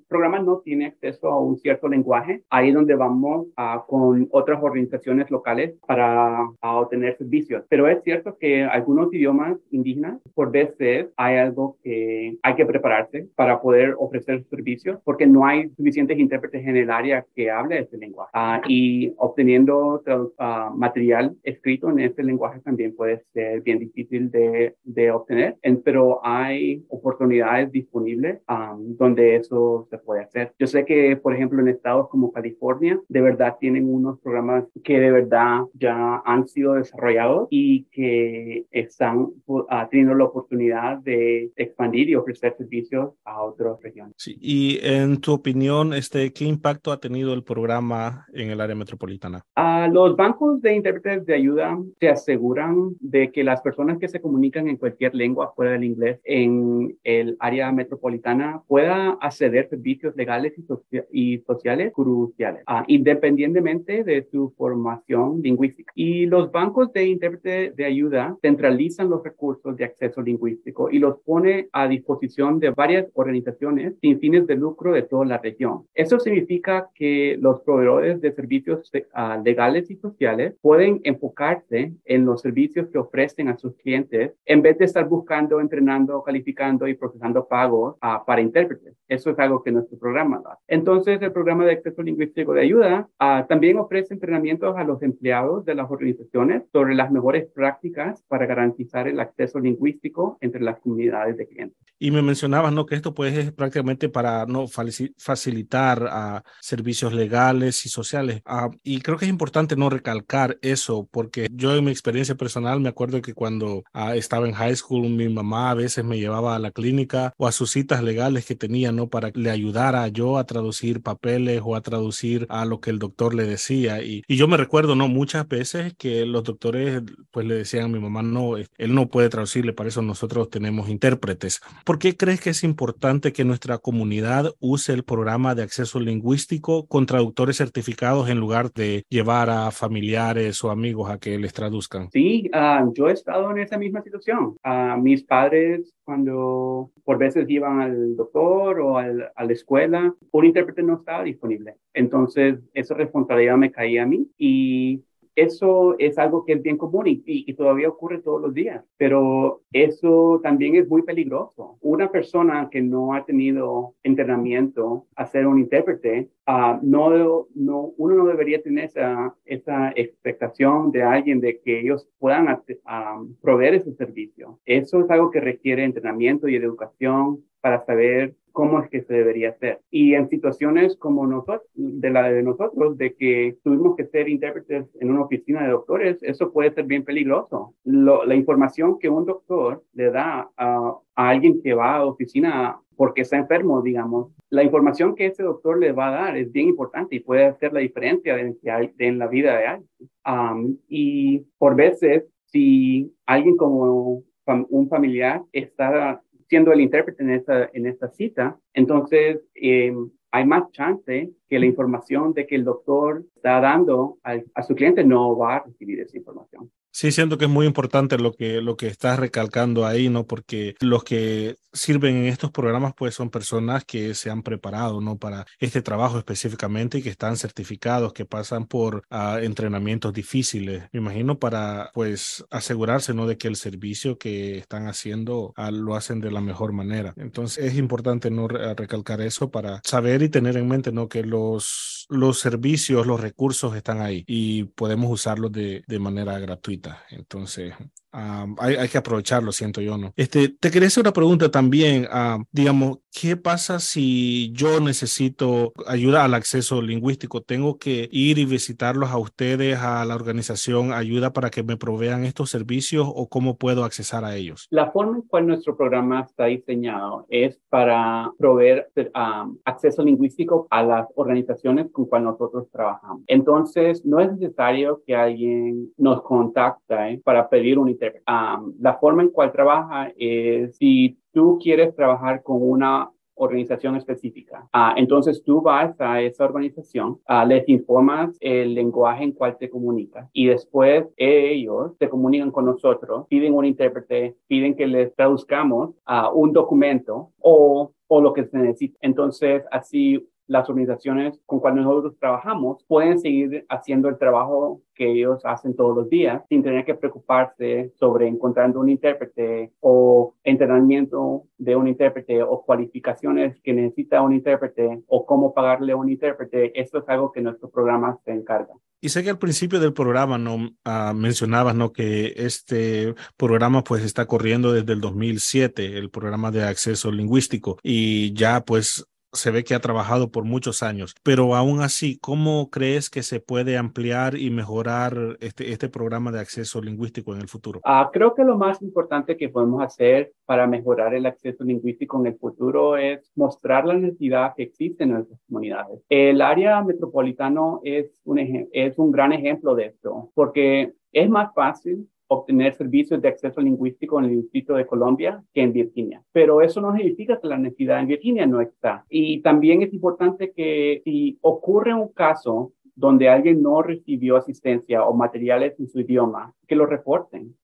programa 0.09 0.41
no 0.41 0.59
tiene 0.59 0.87
acceso 0.87 1.29
a 1.29 1.41
un 1.41 1.57
cierto 1.59 1.89
lenguaje, 1.89 2.43
ahí 2.51 2.69
es 2.69 2.75
donde 2.75 2.95
vamos 2.95 3.47
a, 3.57 3.85
con 3.87 4.29
otras 4.31 4.63
organizaciones 4.63 5.31
locales 5.31 5.75
para 5.87 6.45
a 6.61 6.77
obtener 6.77 7.17
servicios. 7.17 7.65
Pero 7.69 7.89
es 7.89 8.03
cierto 8.03 8.37
que 8.39 8.65
algunos 8.65 9.13
idiomas 9.13 9.59
indígenas, 9.71 10.21
por 10.35 10.51
veces 10.51 11.07
hay 11.17 11.37
algo 11.37 11.77
que 11.83 12.39
hay 12.43 12.55
que 12.55 12.67
prepararse 12.67 13.29
para 13.35 13.61
poder 13.61 13.95
ofrecer 13.99 14.45
servicios, 14.51 14.99
porque 15.05 15.27
no 15.27 15.47
hay 15.47 15.69
suficientes 15.77 16.19
intérpretes 16.19 16.67
en 16.67 16.77
el 16.77 16.91
área 16.91 17.25
que 17.35 17.51
hable 17.51 17.81
ese 17.81 17.97
lenguaje. 17.99 18.31
Uh, 18.35 18.61
y 18.69 19.13
obteniendo 19.17 20.03
uh, 20.07 20.77
material 20.77 21.37
escrito 21.43 21.91
en 21.91 22.01
ese 22.01 22.23
lenguaje 22.23 22.61
también 22.61 22.95
puede 22.95 23.23
ser 23.33 23.63
bien 23.65 23.79
difícil 23.79 24.31
de, 24.31 24.75
de 24.85 25.11
obtener, 25.11 25.57
en, 25.63 25.83
pero 25.83 26.21
hay 26.25 26.85
oportunidades 26.89 27.73
disponibles 27.73 28.41
um, 28.49 28.97
donde 28.97 29.37
eso 29.37 29.87
se 29.91 29.99
puede 29.99 30.23
hacer. 30.23 30.53
Yo 30.59 30.67
sé 30.67 30.85
que, 30.85 31.17
por 31.17 31.35
ejemplo, 31.35 31.61
en 31.61 31.69
estados 31.69 32.09
como 32.09 32.33
California, 32.33 33.01
de 33.09 33.21
verdad 33.21 33.57
tienen 33.59 33.93
unos 33.93 34.21
programas 34.21 34.65
que 34.83 35.01
de 35.01 35.11
verdad 35.11 35.63
ya 35.75 36.23
han 36.25 36.47
sido 36.47 36.75
desarrollados 36.75 37.49
y 37.51 37.85
que 37.91 38.67
están 38.71 39.29
uh, 39.47 39.65
teniendo 39.91 40.15
la 40.15 40.25
oportunidad 40.25 40.99
de 40.99 41.51
expandir 41.57 42.11
y 42.11 42.15
ofrecer 42.15 42.55
servicios 42.57 43.13
a 43.25 43.43
otras 43.43 43.81
regiones. 43.83 44.15
Sí, 44.17 44.37
y 44.41 44.79
en 44.83 45.21
tu 45.21 45.33
opinión, 45.33 45.95
este, 45.95 46.33
¿qué 46.33 46.45
impacto 46.45 46.93
ha 46.93 47.01
tenido 47.01 47.33
el 47.35 47.43
programa 47.43 48.27
en 48.33 48.51
el 48.51 48.61
área 48.61 48.77
metropolitana? 48.77 49.43
Uh, 49.57 49.93
los 49.93 50.17
bancos 50.17 50.61
de 50.61 50.75
intérpretes 50.75 51.27
de 51.27 51.35
ayuda 51.35 51.79
se 52.01 52.09
aseguran 52.09 52.95
de 53.01 53.31
que 53.33 53.45
las 53.55 53.63
personas 53.63 53.99
que 53.99 54.09
se 54.09 54.21
comunican 54.21 54.67
en 54.67 54.77
cualquier 54.77 55.15
lengua 55.15 55.53
fuera 55.55 55.73
del 55.73 55.85
inglés 55.85 56.19
en 56.25 56.99
el 57.05 57.37
área 57.39 57.71
metropolitana 57.71 58.61
pueda 58.67 59.11
acceder 59.21 59.67
a 59.67 59.69
servicios 59.69 60.17
legales 60.17 60.55
y, 60.59 60.63
socia 60.63 61.05
y 61.13 61.39
sociales 61.47 61.93
cruciales, 61.93 62.65
uh, 62.67 62.83
independientemente 62.89 64.03
de 64.03 64.27
su 64.29 64.53
formación 64.59 65.41
lingüística. 65.41 65.93
Y 65.95 66.27
los 66.27 66.51
bancos 66.51 66.93
de 66.93 67.07
intérpretes 67.07 67.77
de 67.77 67.85
ayuda 67.85 68.37
centralizan 68.43 69.09
los 69.09 69.23
recursos 69.23 69.77
de 69.77 69.85
acceso 69.85 70.21
lingüístico 70.21 70.91
y 70.91 70.99
los 70.99 71.21
pone 71.21 71.69
a 71.73 71.87
disposición 71.87 72.59
de 72.59 72.71
varias 72.71 73.07
organizaciones 73.15 73.95
sin 74.01 74.19
fines 74.19 74.49
de 74.49 74.57
lucro 74.57 74.93
de 74.93 75.03
toda 75.03 75.27
la 75.27 75.39
región. 75.39 75.85
Eso 75.95 76.19
significa 76.19 76.91
que 76.93 77.39
los 77.41 77.61
proveedores 77.61 78.21
de 78.21 78.33
servicios 78.33 78.91
uh, 78.95 79.41
legales 79.45 79.93
y 79.93 79.95
sociales 79.95 80.55
pueden 80.61 81.01
enfocarse 81.05 81.93
en 82.05 82.25
los 82.25 82.41
servicios 82.41 82.89
que 82.89 82.99
ofrecen 82.99 83.44
a 83.49 83.57
sus 83.57 83.75
clientes 83.77 84.33
en 84.45 84.63
vez 84.63 84.79
de 84.79 84.85
estar 84.85 85.09
buscando, 85.09 85.61
entrenando, 85.61 86.23
calificando 86.23 86.87
y 86.87 86.95
procesando 86.95 87.47
pagos 87.47 87.97
uh, 87.97 88.25
para 88.27 88.41
intérpretes. 88.41 88.95
Eso 89.09 89.31
es 89.31 89.39
algo 89.39 89.63
que 89.63 89.73
nuestro 89.73 89.99
programa 89.99 90.41
da. 90.45 90.59
Entonces, 90.67 91.21
el 91.21 91.33
programa 91.33 91.65
de 91.65 91.73
acceso 91.73 92.03
lingüístico 92.03 92.53
de 92.55 92.63
ayuda 92.63 93.09
uh, 93.21 93.47
también 93.49 93.79
ofrece 93.79 94.15
entrenamientos 94.15 94.77
a 94.77 94.85
los 94.85 95.03
empleados 95.03 95.65
de 95.65 95.75
las 95.75 95.91
organizaciones 95.91 96.63
sobre 96.73 96.95
las 96.95 97.11
mejores 97.11 97.47
prácticas 97.55 98.23
para 98.29 98.47
garantizar 98.47 99.09
el 99.09 99.21
acceso 99.21 99.59
lingüístico 99.59 100.39
entre 100.41 100.61
las 100.61 100.81
comunidades 100.81 101.37
de 101.37 101.47
clientes. 101.47 101.79
Y 101.99 102.11
me 102.11 102.23
mencionabas, 102.23 102.73
¿no? 102.73 102.87
Que 102.87 102.97
esto 102.97 103.15
pues 103.15 103.37
es 103.37 103.53
prácticamente 103.53 104.09
para 104.09 104.47
no 104.47 104.67
facilitar 104.67 106.07
a 106.11 106.43
servicios 106.61 107.13
legales 107.13 107.87
y 107.87 107.89
sociales. 107.89 108.43
Uh, 108.47 108.75
y 108.83 109.01
creo 109.01 109.17
que 109.17 109.25
es 109.25 109.31
importante 109.31 109.77
no 109.77 109.91
recalcar 109.91 110.59
eso, 110.63 111.09
porque 111.11 111.49
yo 111.53 111.75
en 111.75 111.85
mi 111.85 111.91
experiencia 111.91 112.35
personal 112.35 112.81
me 112.81 112.89
acuerdo 112.89 113.21
que 113.23 113.34
cuando 113.35 113.85
uh, 113.95 114.13
estaba 114.15 114.49
en 114.49 114.55
high 114.55 114.77
school, 114.77 115.09
mi 115.09 115.29
mamá 115.29 115.71
a 115.71 115.75
veces 115.75 116.05
me 116.05 116.19
llevaba 116.19 116.57
a 116.57 116.59
la 116.59 116.71
clínica 116.71 117.35
o 117.37 117.47
a 117.47 117.53
sus 117.53 117.71
citas 117.71 118.03
legales 118.03 118.47
que 118.47 118.55
tenía, 118.55 118.93
¿no? 118.93 119.09
Para 119.09 119.31
que 119.31 119.41
le 119.41 119.51
ayudara 119.51 120.09
yo 120.09 120.39
a 120.39 120.45
traducir 120.45 121.03
papeles 121.03 121.61
o 121.65 121.77
a 121.77 121.81
traducir 121.81 122.47
a 122.49 122.65
lo 122.65 122.81
que 122.81 122.91
el 122.91 122.99
doctor 122.99 123.35
le 123.35 123.45
decía. 123.45 124.03
Y, 124.03 124.23
y 124.27 124.37
yo 124.37 124.49
me 124.49 124.57
recuerdo, 124.57 124.95
¿no? 124.95 125.09
Muchas 125.09 125.49
veces 125.49 125.95
que 125.99 126.25
los 126.27 126.45
doctores 126.45 127.03
pues 127.31 127.47
le 127.47 127.55
decían 127.55 127.85
a 127.85 127.89
mi 127.89 127.99
mamá, 127.99 128.23
no, 128.23 128.57
él 128.57 128.95
no 128.95 129.09
puede 129.09 129.29
traducirle, 129.29 129.73
para 129.73 129.89
eso 129.89 130.03
nosotros 130.03 130.51
tenemos 130.51 130.89
intérpretes. 130.89 131.61
¿Por 131.85 131.99
qué 131.99 132.17
crees 132.17 132.41
que 132.41 132.51
es 132.51 132.65
importante 132.65 133.33
que 133.33 133.45
nuestra 133.45 133.79
comunidad 133.79 134.53
use 134.61 134.93
el 134.93 135.05
programa 135.05 135.55
de 135.55 135.63
acceso 135.63 136.01
lingüístico 136.01 136.87
con 136.87 137.07
traductores 137.07 137.57
certificados 137.57 138.29
en 138.29 138.39
lugar 138.39 138.73
de 138.73 139.05
llevar 139.09 139.51
a 139.51 139.71
familiares 139.71 140.63
o 140.65 140.71
amigos 140.71 141.11
a 141.11 141.19
que 141.19 141.39
les 141.39 141.53
traduzcan? 141.53 142.11
Sí, 142.13 142.51
uh, 142.55 142.93
yo 142.95 143.09
estado 143.15 143.51
en 143.51 143.59
esa 143.59 143.79
misma 143.79 144.03
situación. 144.03 144.57
Uh, 144.65 144.97
mis 145.01 145.25
padres, 145.25 145.95
cuando 146.05 146.91
por 147.05 147.19
veces 147.19 147.49
iban 147.49 147.81
al 147.81 148.17
doctor 148.17 148.81
o 148.81 148.99
a 148.99 149.07
la 149.09 149.53
escuela, 149.53 150.15
un 150.31 150.45
intérprete 150.45 150.83
no 150.83 150.97
estaba 150.97 151.25
disponible. 151.25 151.77
Entonces, 151.93 152.59
esa 152.75 152.95
responsabilidad 152.95 153.57
me 153.57 153.73
caía 153.73 154.03
a 154.03 154.07
mí 154.07 154.29
y 154.37 155.03
eso 155.37 155.97
es 155.99 156.19
algo 156.19 156.45
que 156.45 156.55
es 156.55 156.63
bien 156.63 156.77
común 156.77 157.07
y, 157.07 157.23
y, 157.27 157.55
todavía 157.55 157.89
ocurre 157.89 158.19
todos 158.19 158.41
los 158.41 158.55
días, 158.55 158.85
pero 158.97 159.63
eso 159.73 160.41
también 160.43 160.77
es 160.77 160.89
muy 160.89 161.03
peligroso. 161.03 161.79
Una 161.81 162.11
persona 162.11 162.69
que 162.71 162.83
no 162.83 163.15
ha 163.15 163.25
tenido 163.25 163.95
entrenamiento 164.03 165.07
a 165.17 165.27
ser 165.27 165.47
un 165.47 165.59
intérprete, 165.59 166.29
uh, 166.47 166.79
no, 166.83 167.47
no, 167.55 167.93
uno 167.97 168.15
no 168.15 168.27
debería 168.27 168.63
tener 168.63 168.85
esa, 168.85 169.35
esa 169.45 169.93
expectación 169.97 170.93
de 170.93 171.03
alguien 171.03 171.41
de 171.41 171.61
que 171.61 171.81
ellos 171.81 172.09
puedan 172.19 172.49
uh, 172.49 173.35
proveer 173.41 173.75
ese 173.75 173.93
servicio. 173.95 174.61
Eso 174.65 175.01
es 175.01 175.11
algo 175.11 175.31
que 175.31 175.41
requiere 175.41 175.85
entrenamiento 175.85 176.49
y 176.49 176.57
educación 176.57 177.45
para 177.61 177.85
saber 177.85 178.35
cómo 178.55 178.81
es 178.81 178.89
que 178.89 179.03
se 179.03 179.13
debería 179.13 179.51
hacer. 179.51 179.81
Y 179.91 180.15
en 180.15 180.29
situaciones 180.29 180.97
como 180.97 181.27
nosotros, 181.27 181.69
de 181.75 182.11
la 182.11 182.31
de 182.31 182.43
nosotros, 182.43 182.97
de 182.97 183.15
que 183.15 183.57
tuvimos 183.65 183.97
que 183.97 184.07
ser 184.07 184.29
intérpretes 184.29 184.87
en 185.01 185.11
una 185.11 185.23
oficina 185.23 185.65
de 185.65 185.73
doctores, 185.73 186.23
eso 186.23 186.53
puede 186.53 186.73
ser 186.73 186.85
bien 186.85 187.05
peligroso. 187.05 187.75
la 187.85 188.35
información 188.35 188.99
que 189.01 189.09
un 189.09 189.27
doctor 189.27 189.83
le 189.93 190.11
da 190.11 190.49
a, 190.57 190.95
a 191.17 191.29
alguien 191.29 191.61
que 191.63 191.75
va 191.75 191.97
a 191.97 192.07
oficina 192.07 192.79
porque 192.97 193.23
está 193.23 193.37
enfermo, 193.37 193.83
digamos, 193.83 194.31
la 194.51 194.63
información 194.63 195.17
que 195.17 195.27
ese 195.27 195.43
doctor 195.43 195.81
le 195.81 195.91
va 195.91 196.09
a 196.09 196.23
dar 196.23 196.37
es 196.37 196.53
bien 196.53 196.69
importante 196.69 197.17
y 197.17 197.21
puede 197.21 197.47
hacer 197.47 197.73
la 197.73 197.81
diferencia 197.81 198.39
en, 198.39 198.57
en 198.99 199.19
la 199.19 199.27
vida 199.27 199.59
de 199.59 199.67
alguien. 199.67 199.91
Um, 200.25 200.79
y 200.89 201.41
por 201.59 201.75
veces, 201.75 202.25
si 202.47 203.13
alguien 203.27 203.57
como 203.57 204.23
un 204.47 204.89
familiar 204.89 205.43
está 205.53 206.23
siendo 206.55 206.73
el 206.73 206.83
intérprete 206.83 207.21
en 207.25 207.31
esta, 207.31 207.69
en 207.73 207.85
esta 207.85 208.09
cita, 208.11 208.57
entonces 208.73 209.41
eh, 209.57 209.93
hay 210.31 210.47
más 210.47 210.71
chance 210.71 211.33
que 211.49 211.59
la 211.59 211.67
información 211.67 212.33
de 212.33 212.47
que 212.47 212.55
el 212.55 212.63
doctor 212.63 213.25
está 213.35 213.61
dando 213.61 214.19
a 214.23 214.63
su 214.63 214.77
cliente 214.77 215.03
no 215.03 215.37
va 215.37 215.57
a 215.57 215.65
recibir 215.65 215.99
esa 215.99 216.17
información. 216.17 216.71
Sí, 216.97 217.11
siento 217.11 217.39
que 217.39 217.47
es 217.47 217.51
muy 217.51 217.67
importante 217.67 218.19
lo 218.19 218.35
que, 218.35 218.61
lo 218.61 218.77
que 218.77 218.87
estás 218.87 219.19
recalcando 219.19 219.85
ahí, 219.85 220.09
¿no? 220.09 220.29
Porque 220.29 220.77
los 220.79 221.03
que 221.03 221.57
sirven 221.73 222.15
en 222.15 222.27
estos 222.27 222.53
programas, 222.53 222.95
pues 222.97 223.17
son 223.17 223.31
personas 223.31 223.85
que 223.85 224.15
se 224.15 224.31
han 224.31 224.45
preparado, 224.45 225.01
¿no? 225.01 225.19
Para 225.19 225.45
este 225.59 225.83
trabajo 225.83 226.19
específicamente 226.19 226.99
y 226.99 227.03
que 227.03 227.11
están 227.11 227.37
certificados, 227.37 228.13
que 228.13 228.27
pasan 228.27 228.67
por 228.67 229.03
uh, 229.11 229.39
entrenamientos 229.43 230.13
difíciles, 230.13 230.85
me 230.93 231.01
imagino, 231.01 231.37
para, 231.41 231.91
pues, 231.95 232.45
asegurarse, 232.49 233.13
¿no? 233.13 233.27
De 233.27 233.39
que 233.39 233.49
el 233.49 233.57
servicio 233.57 234.17
que 234.17 234.59
están 234.59 234.87
haciendo 234.87 235.53
uh, 235.57 235.73
lo 235.73 235.97
hacen 235.97 236.21
de 236.21 236.31
la 236.31 236.41
mejor 236.41 236.73
manera. 236.73 237.13
Entonces, 237.17 237.65
es 237.65 237.77
importante, 237.77 238.31
¿no? 238.31 238.47
Recalcar 238.47 239.21
eso 239.21 239.51
para 239.51 239.81
saber 239.83 240.23
y 240.23 240.29
tener 240.29 240.57
en 240.57 240.69
mente, 240.69 240.93
¿no? 240.93 241.09
Que 241.09 241.25
los, 241.25 242.07
los 242.09 242.39
servicios, 242.39 243.05
los 243.05 243.21
recursos 243.21 243.75
están 243.75 244.01
ahí 244.01 244.23
y 244.29 244.63
podemos 244.63 245.11
usarlos 245.11 245.51
de, 245.51 245.83
de 245.89 245.99
manera 245.99 246.39
gratuita. 246.39 246.84
Entonces, 247.11 247.75
um, 248.15 248.57
hay, 248.59 248.77
hay, 248.77 248.89
que 248.89 248.99
aprovecharlo, 248.99 249.53
siento 249.53 249.81
yo, 249.81 249.99
¿no? 249.99 250.13
Este, 250.17 250.49
te 250.49 250.71
quería 250.71 250.89
hacer 250.89 251.03
una 251.03 251.13
pregunta 251.13 251.51
también, 251.51 252.05
uh, 252.05 252.43
digamos, 252.53 252.99
¿qué 253.13 253.37
pasa 253.37 253.81
si 253.81 254.53
yo 254.53 254.81
necesito 254.81 255.73
ayuda 255.87 256.25
al 256.25 256.35
acceso 256.35 256.81
lingüístico? 256.81 257.43
¿Tengo 257.43 257.79
que 257.79 258.09
ir 258.11 258.39
y 258.39 258.45
visitarlos 258.45 259.11
a 259.11 259.19
ustedes, 259.19 259.79
a 259.79 260.05
la 260.05 260.15
organización, 260.15 260.93
ayuda 260.93 261.33
para 261.33 261.51
que 261.51 261.63
me 261.63 261.77
provean 261.77 262.25
estos 262.25 262.51
servicios 262.51 263.07
o 263.13 263.29
cómo 263.29 263.57
puedo 263.57 263.85
accesar 263.85 264.25
a 264.25 264.37
ellos? 264.37 264.67
La 264.71 264.91
forma 264.91 265.17
en 265.17 265.23
cual 265.23 265.47
nuestro 265.47 265.77
programa 265.77 266.21
está 266.21 266.47
diseñado 266.47 267.27
es 267.29 267.59
para 267.69 268.31
proveer 268.39 268.91
um, 268.97 269.57
acceso 269.65 270.03
lingüístico 270.03 270.67
a 270.71 270.83
las 270.83 271.07
organizaciones 271.17 271.91
con 271.93 272.07
cual 272.07 272.25
nosotros 272.25 272.69
trabajamos. 272.71 273.23
Entonces, 273.27 274.05
no 274.05 274.21
es 274.21 274.33
necesario 274.33 275.03
que 275.07 275.15
alguien 275.15 275.93
nos 275.97 276.23
contacte 276.23 277.21
para 277.25 277.49
pedir 277.49 277.79
un 277.79 277.89
Um, 278.27 278.75
la 278.81 278.95
forma 278.95 279.23
en 279.23 279.31
cual 279.31 279.53
trabaja 279.53 280.13
es 280.17 280.77
si 280.77 281.19
tú 281.33 281.59
quieres 281.63 281.95
trabajar 281.95 282.43
con 282.43 282.59
una 282.63 283.11
organización 283.37 283.97
específica. 283.97 284.69
Uh, 284.73 284.97
entonces 284.97 285.43
tú 285.43 285.61
vas 285.61 286.01
a 286.01 286.21
esa 286.21 286.45
organización, 286.45 287.19
uh, 287.29 287.47
les 287.47 287.69
informas 287.69 288.37
el 288.41 288.75
lenguaje 288.75 289.25
en 289.25 289.33
cual 289.33 289.57
te 289.59 289.69
comunicas 289.69 290.29
y 290.33 290.47
después 290.47 291.07
ellos 291.17 291.97
te 291.99 292.09
comunican 292.09 292.51
con 292.51 292.67
nosotros, 292.67 293.27
piden 293.29 293.55
un 293.55 293.65
intérprete, 293.65 294.37
piden 294.47 294.77
que 294.77 294.87
les 294.87 295.15
traduzcamos 295.15 295.91
uh, 296.07 296.33
un 296.33 296.53
documento 296.53 297.31
o, 297.39 297.93
o 298.07 298.21
lo 298.21 298.33
que 298.33 298.45
se 298.45 298.57
necesita. 298.57 298.99
Entonces 299.01 299.65
así 299.71 300.25
las 300.47 300.69
organizaciones 300.69 301.41
con 301.47 301.61
cuales 301.61 301.85
nosotros 301.85 302.17
trabajamos 302.19 302.85
pueden 302.87 303.19
seguir 303.19 303.65
haciendo 303.69 304.09
el 304.09 304.19
trabajo 304.19 304.83
que 304.95 305.11
ellos 305.11 305.41
hacen 305.45 305.75
todos 305.75 305.97
los 305.97 306.09
días 306.09 306.43
sin 306.49 306.63
tener 306.63 306.85
que 306.85 306.95
preocuparse 306.95 307.93
sobre 307.99 308.29
encontrando 308.29 308.81
un 308.81 308.89
intérprete 308.89 309.73
o 309.81 310.35
entrenamiento 310.45 311.45
de 311.59 311.77
un 311.77 311.89
intérprete 311.89 312.43
o 312.43 312.65
cualificaciones 312.65 313.61
que 313.63 313.73
necesita 313.73 314.23
un 314.23 314.35
intérprete 314.35 315.03
o 315.07 315.27
cómo 315.27 315.53
pagarle 315.53 315.93
a 315.93 315.97
un 315.97 316.11
intérprete. 316.11 316.79
Esto 316.81 316.99
es 316.99 317.09
algo 317.09 317.33
que 317.33 317.41
nuestro 317.41 317.71
programa 317.71 318.19
se 318.25 318.33
encarga. 318.33 318.75
Y 319.01 319.11
sé 319.11 319.23
que 319.23 319.29
al 319.29 319.39
principio 319.39 319.81
del 319.81 319.93
programa 319.93 320.39
no 320.39 320.55
uh, 320.55 321.15
mencionabas 321.15 321.75
no 321.75 321.93
que 321.93 322.33
este 322.37 323.15
programa 323.37 323.85
pues 323.85 324.03
está 324.03 324.25
corriendo 324.25 324.73
desde 324.73 324.95
el 324.95 325.03
2007, 325.03 325.99
el 325.99 326.09
programa 326.09 326.51
de 326.51 326.65
acceso 326.65 327.13
lingüístico 327.13 327.77
y 327.83 328.33
ya 328.33 328.65
pues 328.65 329.05
se 329.35 329.51
ve 329.51 329.65
que 329.65 329.75
ha 329.75 329.81
trabajado 329.81 330.31
por 330.31 330.45
muchos 330.45 330.83
años, 330.83 331.15
pero 331.23 331.55
aún 331.55 331.81
así, 331.81 332.19
¿cómo 332.21 332.71
crees 332.71 333.11
que 333.11 333.23
se 333.23 333.41
puede 333.41 333.77
ampliar 333.77 334.37
y 334.37 334.51
mejorar 334.51 335.37
este, 335.41 335.73
este 335.73 335.89
programa 335.89 336.33
de 336.33 336.41
acceso 336.41 336.81
lingüístico 336.81 337.35
en 337.35 337.41
el 337.41 337.49
futuro? 337.49 337.81
Uh, 337.85 338.11
creo 338.13 338.35
que 338.35 338.45
lo 338.45 338.57
más 338.57 338.81
importante 338.83 339.37
que 339.37 339.49
podemos 339.49 339.83
hacer 339.83 340.33
para 340.47 340.67
mejorar 340.67 341.15
el 341.15 341.27
acceso 341.27 341.65
lingüístico 341.65 342.19
en 342.21 342.27
el 342.27 342.39
futuro 342.39 342.97
es 342.97 343.33
mostrar 343.35 343.85
la 343.85 343.95
necesidad 343.95 344.55
que 344.57 344.65
existe 344.65 345.05
en 345.05 345.11
nuestras 345.11 345.41
comunidades. 345.47 346.01
El 346.09 346.41
área 346.41 346.83
metropolitano 346.83 347.81
es 347.85 348.21
un, 348.25 348.69
es 348.73 348.99
un 348.99 349.11
gran 349.11 349.33
ejemplo 349.33 349.75
de 349.75 349.87
esto, 349.87 350.31
porque 350.35 350.95
es 351.13 351.31
más 351.31 351.55
fácil 351.55 352.09
obtener 352.35 352.75
servicios 352.75 353.21
de 353.21 353.29
acceso 353.29 353.61
lingüístico 353.61 354.19
en 354.19 354.27
el 354.27 354.43
Distrito 354.43 354.75
de 354.75 354.87
Colombia 354.87 355.43
que 355.53 355.63
en 355.63 355.73
Virginia. 355.73 356.23
Pero 356.33 356.61
eso 356.61 356.81
no 356.81 356.95
significa 356.95 357.41
que 357.41 357.49
la 357.49 357.59
necesidad 357.59 358.01
en 358.01 358.09
Virginia 358.09 358.47
no 358.47 358.61
está. 358.61 359.05
Y 359.09 359.41
también 359.41 359.83
es 359.83 359.93
importante 359.93 360.53
que 360.53 361.01
si 361.05 361.39
ocurre 361.41 361.95
un 361.95 362.09
caso 362.09 362.73
donde 362.97 363.29
alguien 363.29 363.63
no 363.63 363.83
recibió 363.83 364.37
asistencia 364.37 365.05
o 365.05 365.15
materiales 365.15 365.79
en 365.79 365.89
su 365.89 366.01
idioma, 366.01 366.53
que 366.67 366.77
lo 366.77 366.87
reporten. 366.87 367.57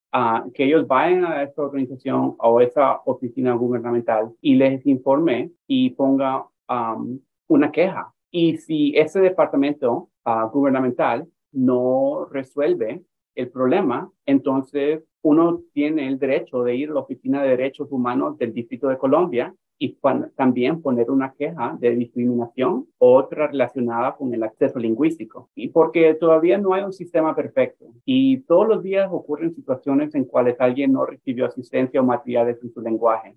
Que 0.55 0.65
ellos 0.65 0.89
vayan 0.89 1.25
a 1.25 1.45
esa 1.45 1.63
organización 1.63 2.35
o 2.39 2.61
esa 2.61 3.01
oficina 3.05 3.55
gubernamental 3.55 4.33
y 4.41 4.57
les 4.57 4.85
informe 4.85 5.53
y 5.69 5.91
ponga 5.91 6.47
um, 6.69 7.21
una 7.47 7.71
queja. 7.71 8.13
Y 8.33 8.57
si 8.57 8.93
ese 8.97 9.21
departamento 9.21 10.09
uh, 10.25 10.49
gubernamental 10.53 11.29
no 11.53 12.27
resuelve 12.31 13.03
el 13.41 13.51
problema, 13.51 14.11
entonces 14.27 15.03
uno 15.23 15.61
tiene 15.73 16.07
el 16.09 16.19
derecho 16.19 16.63
de 16.63 16.77
ir 16.77 16.91
a 16.91 16.95
la 16.95 17.01
Oficina 17.01 17.43
de 17.43 17.51
Derechos 17.51 17.89
Humanos 17.91 18.39
del 18.39 18.55
Distrito 18.55 18.89
de 18.89 18.99
Colombia 18.99 19.55
y 19.83 19.97
también 20.37 20.83
poner 20.83 21.11
una 21.11 21.33
queja 21.33 21.75
de 21.81 21.97
discriminación, 21.97 22.87
otra 22.99 23.47
relacionada 23.47 24.15
con 24.15 24.33
el 24.35 24.43
acceso 24.43 24.79
lingüístico. 24.79 25.49
Y 25.55 25.69
porque 25.69 26.13
todavía 26.15 26.59
no 26.59 26.75
hay 26.75 26.83
un 26.83 26.93
sistema 26.93 27.35
perfecto 27.35 27.87
y 28.05 28.41
todos 28.43 28.69
los 28.69 28.83
días 28.83 29.09
ocurren 29.11 29.55
situaciones 29.55 30.15
en 30.15 30.27
cuales 30.27 30.57
alguien 30.61 30.93
no 30.93 31.07
recibió 31.07 31.47
asistencia 31.47 32.03
o 32.03 32.05
materiales 32.05 32.59
en 32.63 32.71
su 32.71 32.83
lenguaje. 32.83 33.37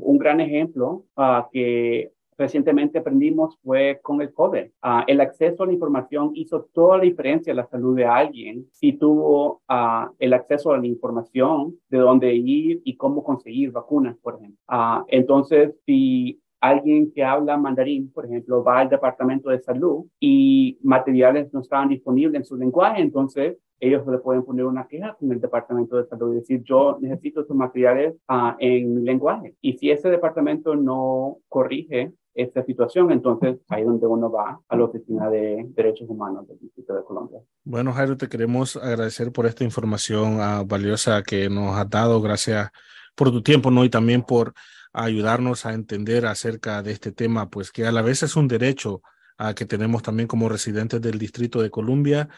un 0.00 0.18
gran 0.18 0.40
ejemplo 0.40 1.04
uh, 1.16 1.50
que 1.50 2.12
recientemente 2.40 2.98
aprendimos 2.98 3.58
fue 3.62 4.00
con 4.02 4.22
el 4.22 4.32
COVID. 4.32 4.64
Uh, 4.82 5.02
el 5.06 5.20
acceso 5.20 5.62
a 5.62 5.66
la 5.66 5.74
información 5.74 6.32
hizo 6.34 6.68
toda 6.72 6.96
la 6.96 7.04
diferencia 7.04 7.50
en 7.50 7.58
la 7.58 7.66
salud 7.66 7.94
de 7.94 8.06
alguien 8.06 8.66
si 8.72 8.94
tuvo 8.94 9.60
uh, 9.68 10.10
el 10.18 10.32
acceso 10.32 10.72
a 10.72 10.78
la 10.78 10.86
información 10.86 11.78
de 11.90 11.98
dónde 11.98 12.34
ir 12.34 12.80
y 12.82 12.96
cómo 12.96 13.22
conseguir 13.22 13.72
vacunas, 13.72 14.16
por 14.22 14.36
ejemplo. 14.36 14.58
Uh, 14.68 15.04
entonces, 15.08 15.74
si 15.84 16.40
alguien 16.60 17.12
que 17.12 17.24
habla 17.24 17.56
mandarín, 17.56 18.12
por 18.12 18.26
ejemplo, 18.26 18.62
va 18.62 18.80
al 18.80 18.88
departamento 18.88 19.50
de 19.50 19.60
salud 19.60 20.06
y 20.20 20.78
materiales 20.82 21.52
no 21.52 21.60
estaban 21.60 21.88
disponibles 21.88 22.40
en 22.40 22.44
su 22.44 22.56
lenguaje, 22.56 23.00
entonces 23.00 23.56
ellos 23.80 24.06
le 24.06 24.18
pueden 24.18 24.44
poner 24.44 24.66
una 24.66 24.86
queja 24.86 25.16
con 25.18 25.32
el 25.32 25.40
departamento 25.40 25.96
de 25.96 26.04
salud 26.06 26.32
y 26.32 26.36
decir, 26.36 26.62
yo 26.64 26.98
necesito 27.00 27.40
estos 27.40 27.56
materiales 27.56 28.14
uh, 28.28 28.52
en 28.58 28.94
mi 28.94 29.02
lenguaje. 29.02 29.54
Y 29.62 29.78
si 29.78 29.90
ese 29.90 30.10
departamento 30.10 30.76
no 30.76 31.38
corrige 31.48 32.12
esta 32.34 32.62
situación, 32.62 33.10
entonces 33.10 33.58
ahí 33.70 33.80
es 33.80 33.86
donde 33.86 34.06
uno 34.06 34.30
va 34.30 34.60
a 34.68 34.76
la 34.76 34.84
Oficina 34.84 35.30
de 35.30 35.66
Derechos 35.70 36.08
Humanos 36.10 36.46
del 36.46 36.58
Distrito 36.58 36.94
de 36.94 37.02
Colombia. 37.04 37.40
Bueno, 37.64 37.92
Jairo, 37.92 38.18
te 38.18 38.28
queremos 38.28 38.76
agradecer 38.76 39.32
por 39.32 39.46
esta 39.46 39.64
información 39.64 40.36
uh, 40.36 40.66
valiosa 40.66 41.22
que 41.22 41.48
nos 41.48 41.74
has 41.76 41.88
dado. 41.88 42.20
Gracias 42.20 42.70
por 43.16 43.30
tu 43.30 43.42
tiempo, 43.42 43.70
¿no? 43.70 43.82
Y 43.84 43.88
también 43.88 44.22
por 44.22 44.52
ayudarnos 44.92 45.66
a 45.66 45.74
entender 45.74 46.26
acerca 46.26 46.82
de 46.82 46.92
este 46.92 47.12
tema, 47.12 47.50
pues 47.50 47.70
que 47.70 47.86
a 47.86 47.92
la 47.92 48.02
vez 48.02 48.22
es 48.22 48.36
un 48.36 48.48
derecho 48.48 49.02
uh, 49.38 49.54
que 49.54 49.66
tenemos 49.66 50.02
también 50.02 50.26
como 50.26 50.48
residentes 50.48 51.00
del 51.00 51.18
Distrito 51.18 51.62
de 51.62 51.70
Columbia 51.70 52.28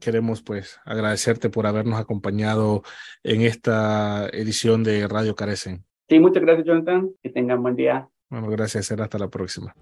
queremos 0.00 0.42
pues 0.42 0.80
agradecerte 0.84 1.50
por 1.50 1.66
habernos 1.66 2.00
acompañado 2.00 2.82
en 3.22 3.42
esta 3.42 4.28
edición 4.28 4.82
de 4.82 5.06
Radio 5.08 5.34
Carecen. 5.34 5.84
Sí, 6.08 6.18
muchas 6.18 6.42
gracias 6.42 6.66
Jonathan, 6.66 7.10
que 7.22 7.30
tengan 7.30 7.62
buen 7.62 7.76
día. 7.76 8.08
Bueno, 8.28 8.48
gracias, 8.48 8.86
será 8.86 9.04
hasta 9.04 9.18
la 9.18 9.28
próxima. 9.28 9.74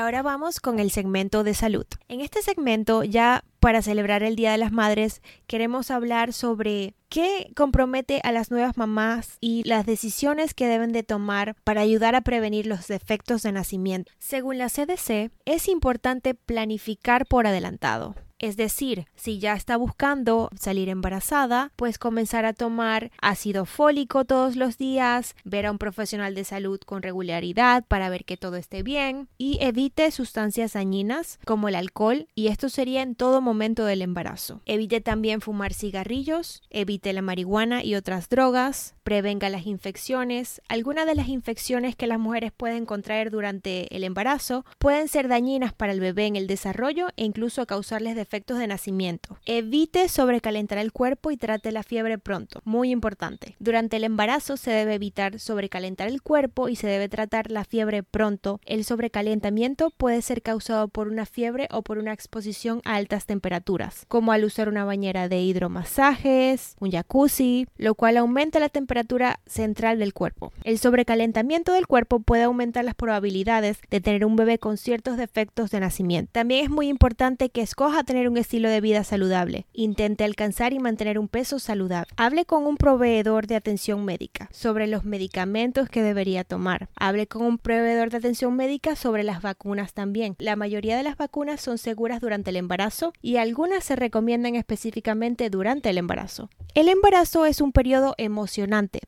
Ahora 0.00 0.22
vamos 0.22 0.60
con 0.60 0.80
el 0.80 0.90
segmento 0.90 1.44
de 1.44 1.54
salud. 1.54 1.86
En 2.08 2.20
este 2.20 2.42
segmento, 2.42 3.04
ya 3.04 3.44
para 3.60 3.82
celebrar 3.82 4.22
el 4.22 4.36
Día 4.36 4.52
de 4.52 4.58
las 4.58 4.72
Madres, 4.72 5.22
queremos 5.46 5.90
hablar 5.90 6.32
sobre 6.32 6.94
qué 7.08 7.52
compromete 7.54 8.20
a 8.24 8.32
las 8.32 8.50
nuevas 8.50 8.76
mamás 8.76 9.36
y 9.40 9.62
las 9.68 9.86
decisiones 9.86 10.54
que 10.54 10.66
deben 10.66 10.92
de 10.92 11.02
tomar 11.02 11.54
para 11.64 11.82
ayudar 11.82 12.14
a 12.14 12.22
prevenir 12.22 12.66
los 12.66 12.88
defectos 12.88 13.42
de 13.42 13.52
nacimiento. 13.52 14.10
Según 14.18 14.58
la 14.58 14.68
CDC, 14.68 15.30
es 15.44 15.68
importante 15.68 16.34
planificar 16.34 17.26
por 17.26 17.46
adelantado. 17.46 18.14
Es 18.40 18.56
decir, 18.56 19.06
si 19.14 19.38
ya 19.38 19.54
está 19.54 19.76
buscando 19.76 20.48
salir 20.58 20.88
embarazada, 20.88 21.72
pues 21.76 21.98
comenzar 21.98 22.46
a 22.46 22.54
tomar 22.54 23.12
ácido 23.20 23.66
fólico 23.66 24.24
todos 24.24 24.56
los 24.56 24.78
días, 24.78 25.36
ver 25.44 25.66
a 25.66 25.70
un 25.70 25.76
profesional 25.78 26.34
de 26.34 26.44
salud 26.44 26.80
con 26.80 27.02
regularidad 27.02 27.84
para 27.86 28.08
ver 28.08 28.24
que 28.24 28.38
todo 28.38 28.56
esté 28.56 28.82
bien 28.82 29.28
y 29.36 29.58
evite 29.60 30.10
sustancias 30.10 30.72
dañinas 30.72 31.38
como 31.44 31.68
el 31.68 31.74
alcohol 31.74 32.28
y 32.34 32.48
esto 32.48 32.70
sería 32.70 33.02
en 33.02 33.14
todo 33.14 33.42
momento 33.42 33.84
del 33.84 34.00
embarazo. 34.00 34.62
Evite 34.64 35.02
también 35.02 35.42
fumar 35.42 35.74
cigarrillos, 35.74 36.62
evite 36.70 37.12
la 37.12 37.20
marihuana 37.20 37.84
y 37.84 37.94
otras 37.94 38.30
drogas, 38.30 38.94
prevenga 39.10 39.48
las 39.48 39.66
infecciones. 39.66 40.62
Algunas 40.68 41.04
de 41.04 41.16
las 41.16 41.26
infecciones 41.26 41.96
que 41.96 42.06
las 42.06 42.20
mujeres 42.20 42.52
pueden 42.56 42.86
contraer 42.86 43.32
durante 43.32 43.92
el 43.96 44.04
embarazo 44.04 44.64
pueden 44.78 45.08
ser 45.08 45.26
dañinas 45.26 45.72
para 45.72 45.90
el 45.90 45.98
bebé 45.98 46.26
en 46.26 46.36
el 46.36 46.46
desarrollo 46.46 47.08
e 47.16 47.24
incluso 47.24 47.66
causarles 47.66 48.16
efectos 48.16 48.60
de 48.60 48.68
nacimiento. 48.68 49.36
Evite 49.46 50.08
sobrecalentar 50.08 50.78
el 50.78 50.92
cuerpo 50.92 51.32
y 51.32 51.36
trate 51.36 51.72
la 51.72 51.82
fiebre 51.82 52.18
pronto. 52.18 52.60
Muy 52.64 52.92
importante. 52.92 53.56
Durante 53.58 53.96
el 53.96 54.04
embarazo 54.04 54.56
se 54.56 54.70
debe 54.70 54.94
evitar 54.94 55.40
sobrecalentar 55.40 56.06
el 56.06 56.22
cuerpo 56.22 56.68
y 56.68 56.76
se 56.76 56.86
debe 56.86 57.08
tratar 57.08 57.50
la 57.50 57.64
fiebre 57.64 58.04
pronto. 58.04 58.60
El 58.64 58.84
sobrecalentamiento 58.84 59.90
puede 59.90 60.22
ser 60.22 60.40
causado 60.40 60.86
por 60.86 61.08
una 61.08 61.26
fiebre 61.26 61.66
o 61.72 61.82
por 61.82 61.98
una 61.98 62.12
exposición 62.12 62.80
a 62.84 62.94
altas 62.94 63.26
temperaturas, 63.26 64.04
como 64.06 64.30
al 64.30 64.44
usar 64.44 64.68
una 64.68 64.84
bañera 64.84 65.28
de 65.28 65.40
hidromasajes, 65.40 66.76
un 66.78 66.92
jacuzzi, 66.92 67.66
lo 67.76 67.96
cual 67.96 68.16
aumenta 68.16 68.60
la 68.60 68.68
temperatura 68.68 68.99
central 69.46 69.98
del 69.98 70.14
cuerpo. 70.14 70.52
El 70.64 70.78
sobrecalentamiento 70.78 71.72
del 71.72 71.86
cuerpo 71.86 72.20
puede 72.20 72.44
aumentar 72.44 72.84
las 72.84 72.94
probabilidades 72.94 73.78
de 73.90 74.00
tener 74.00 74.24
un 74.24 74.36
bebé 74.36 74.58
con 74.58 74.76
ciertos 74.76 75.16
defectos 75.16 75.70
de 75.70 75.80
nacimiento. 75.80 76.30
También 76.32 76.64
es 76.64 76.70
muy 76.70 76.88
importante 76.88 77.50
que 77.50 77.62
escoja 77.62 78.04
tener 78.04 78.28
un 78.28 78.36
estilo 78.36 78.68
de 78.68 78.80
vida 78.80 79.04
saludable. 79.04 79.66
Intente 79.72 80.24
alcanzar 80.24 80.72
y 80.72 80.78
mantener 80.78 81.18
un 81.18 81.28
peso 81.28 81.58
saludable. 81.58 82.12
Hable 82.16 82.44
con 82.44 82.66
un 82.66 82.76
proveedor 82.76 83.46
de 83.46 83.56
atención 83.56 84.04
médica 84.04 84.48
sobre 84.52 84.86
los 84.86 85.04
medicamentos 85.04 85.88
que 85.88 86.02
debería 86.02 86.44
tomar. 86.44 86.88
Hable 86.96 87.26
con 87.26 87.42
un 87.42 87.58
proveedor 87.58 88.10
de 88.10 88.18
atención 88.18 88.54
médica 88.54 88.96
sobre 88.96 89.24
las 89.24 89.42
vacunas 89.42 89.92
también. 89.92 90.36
La 90.38 90.56
mayoría 90.56 90.96
de 90.96 91.02
las 91.02 91.16
vacunas 91.16 91.60
son 91.60 91.78
seguras 91.78 92.20
durante 92.20 92.50
el 92.50 92.56
embarazo 92.56 93.12
y 93.22 93.36
algunas 93.36 93.84
se 93.84 93.96
recomiendan 93.96 94.56
específicamente 94.56 95.50
durante 95.50 95.90
el 95.90 95.98
embarazo. 95.98 96.48
El 96.74 96.88
embarazo 96.88 97.46
es 97.46 97.60
un 97.60 97.72
periodo 97.72 98.14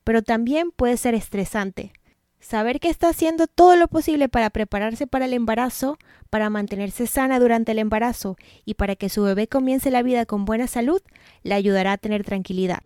pero 0.04 0.22
también 0.22 0.70
puede 0.70 0.96
ser 0.96 1.14
estresante. 1.14 1.92
Saber 2.40 2.80
que 2.80 2.88
está 2.88 3.08
haciendo 3.08 3.46
todo 3.46 3.76
lo 3.76 3.86
posible 3.86 4.28
para 4.28 4.50
prepararse 4.50 5.06
para 5.06 5.26
el 5.26 5.32
embarazo, 5.32 5.96
para 6.28 6.50
mantenerse 6.50 7.06
sana 7.06 7.38
durante 7.38 7.70
el 7.72 7.78
embarazo 7.78 8.36
y 8.64 8.74
para 8.74 8.96
que 8.96 9.08
su 9.08 9.22
bebé 9.22 9.46
comience 9.46 9.92
la 9.92 10.02
vida 10.02 10.26
con 10.26 10.44
buena 10.44 10.66
salud, 10.66 11.00
le 11.44 11.54
ayudará 11.54 11.92
a 11.92 11.98
tener 11.98 12.24
tranquilidad. 12.24 12.80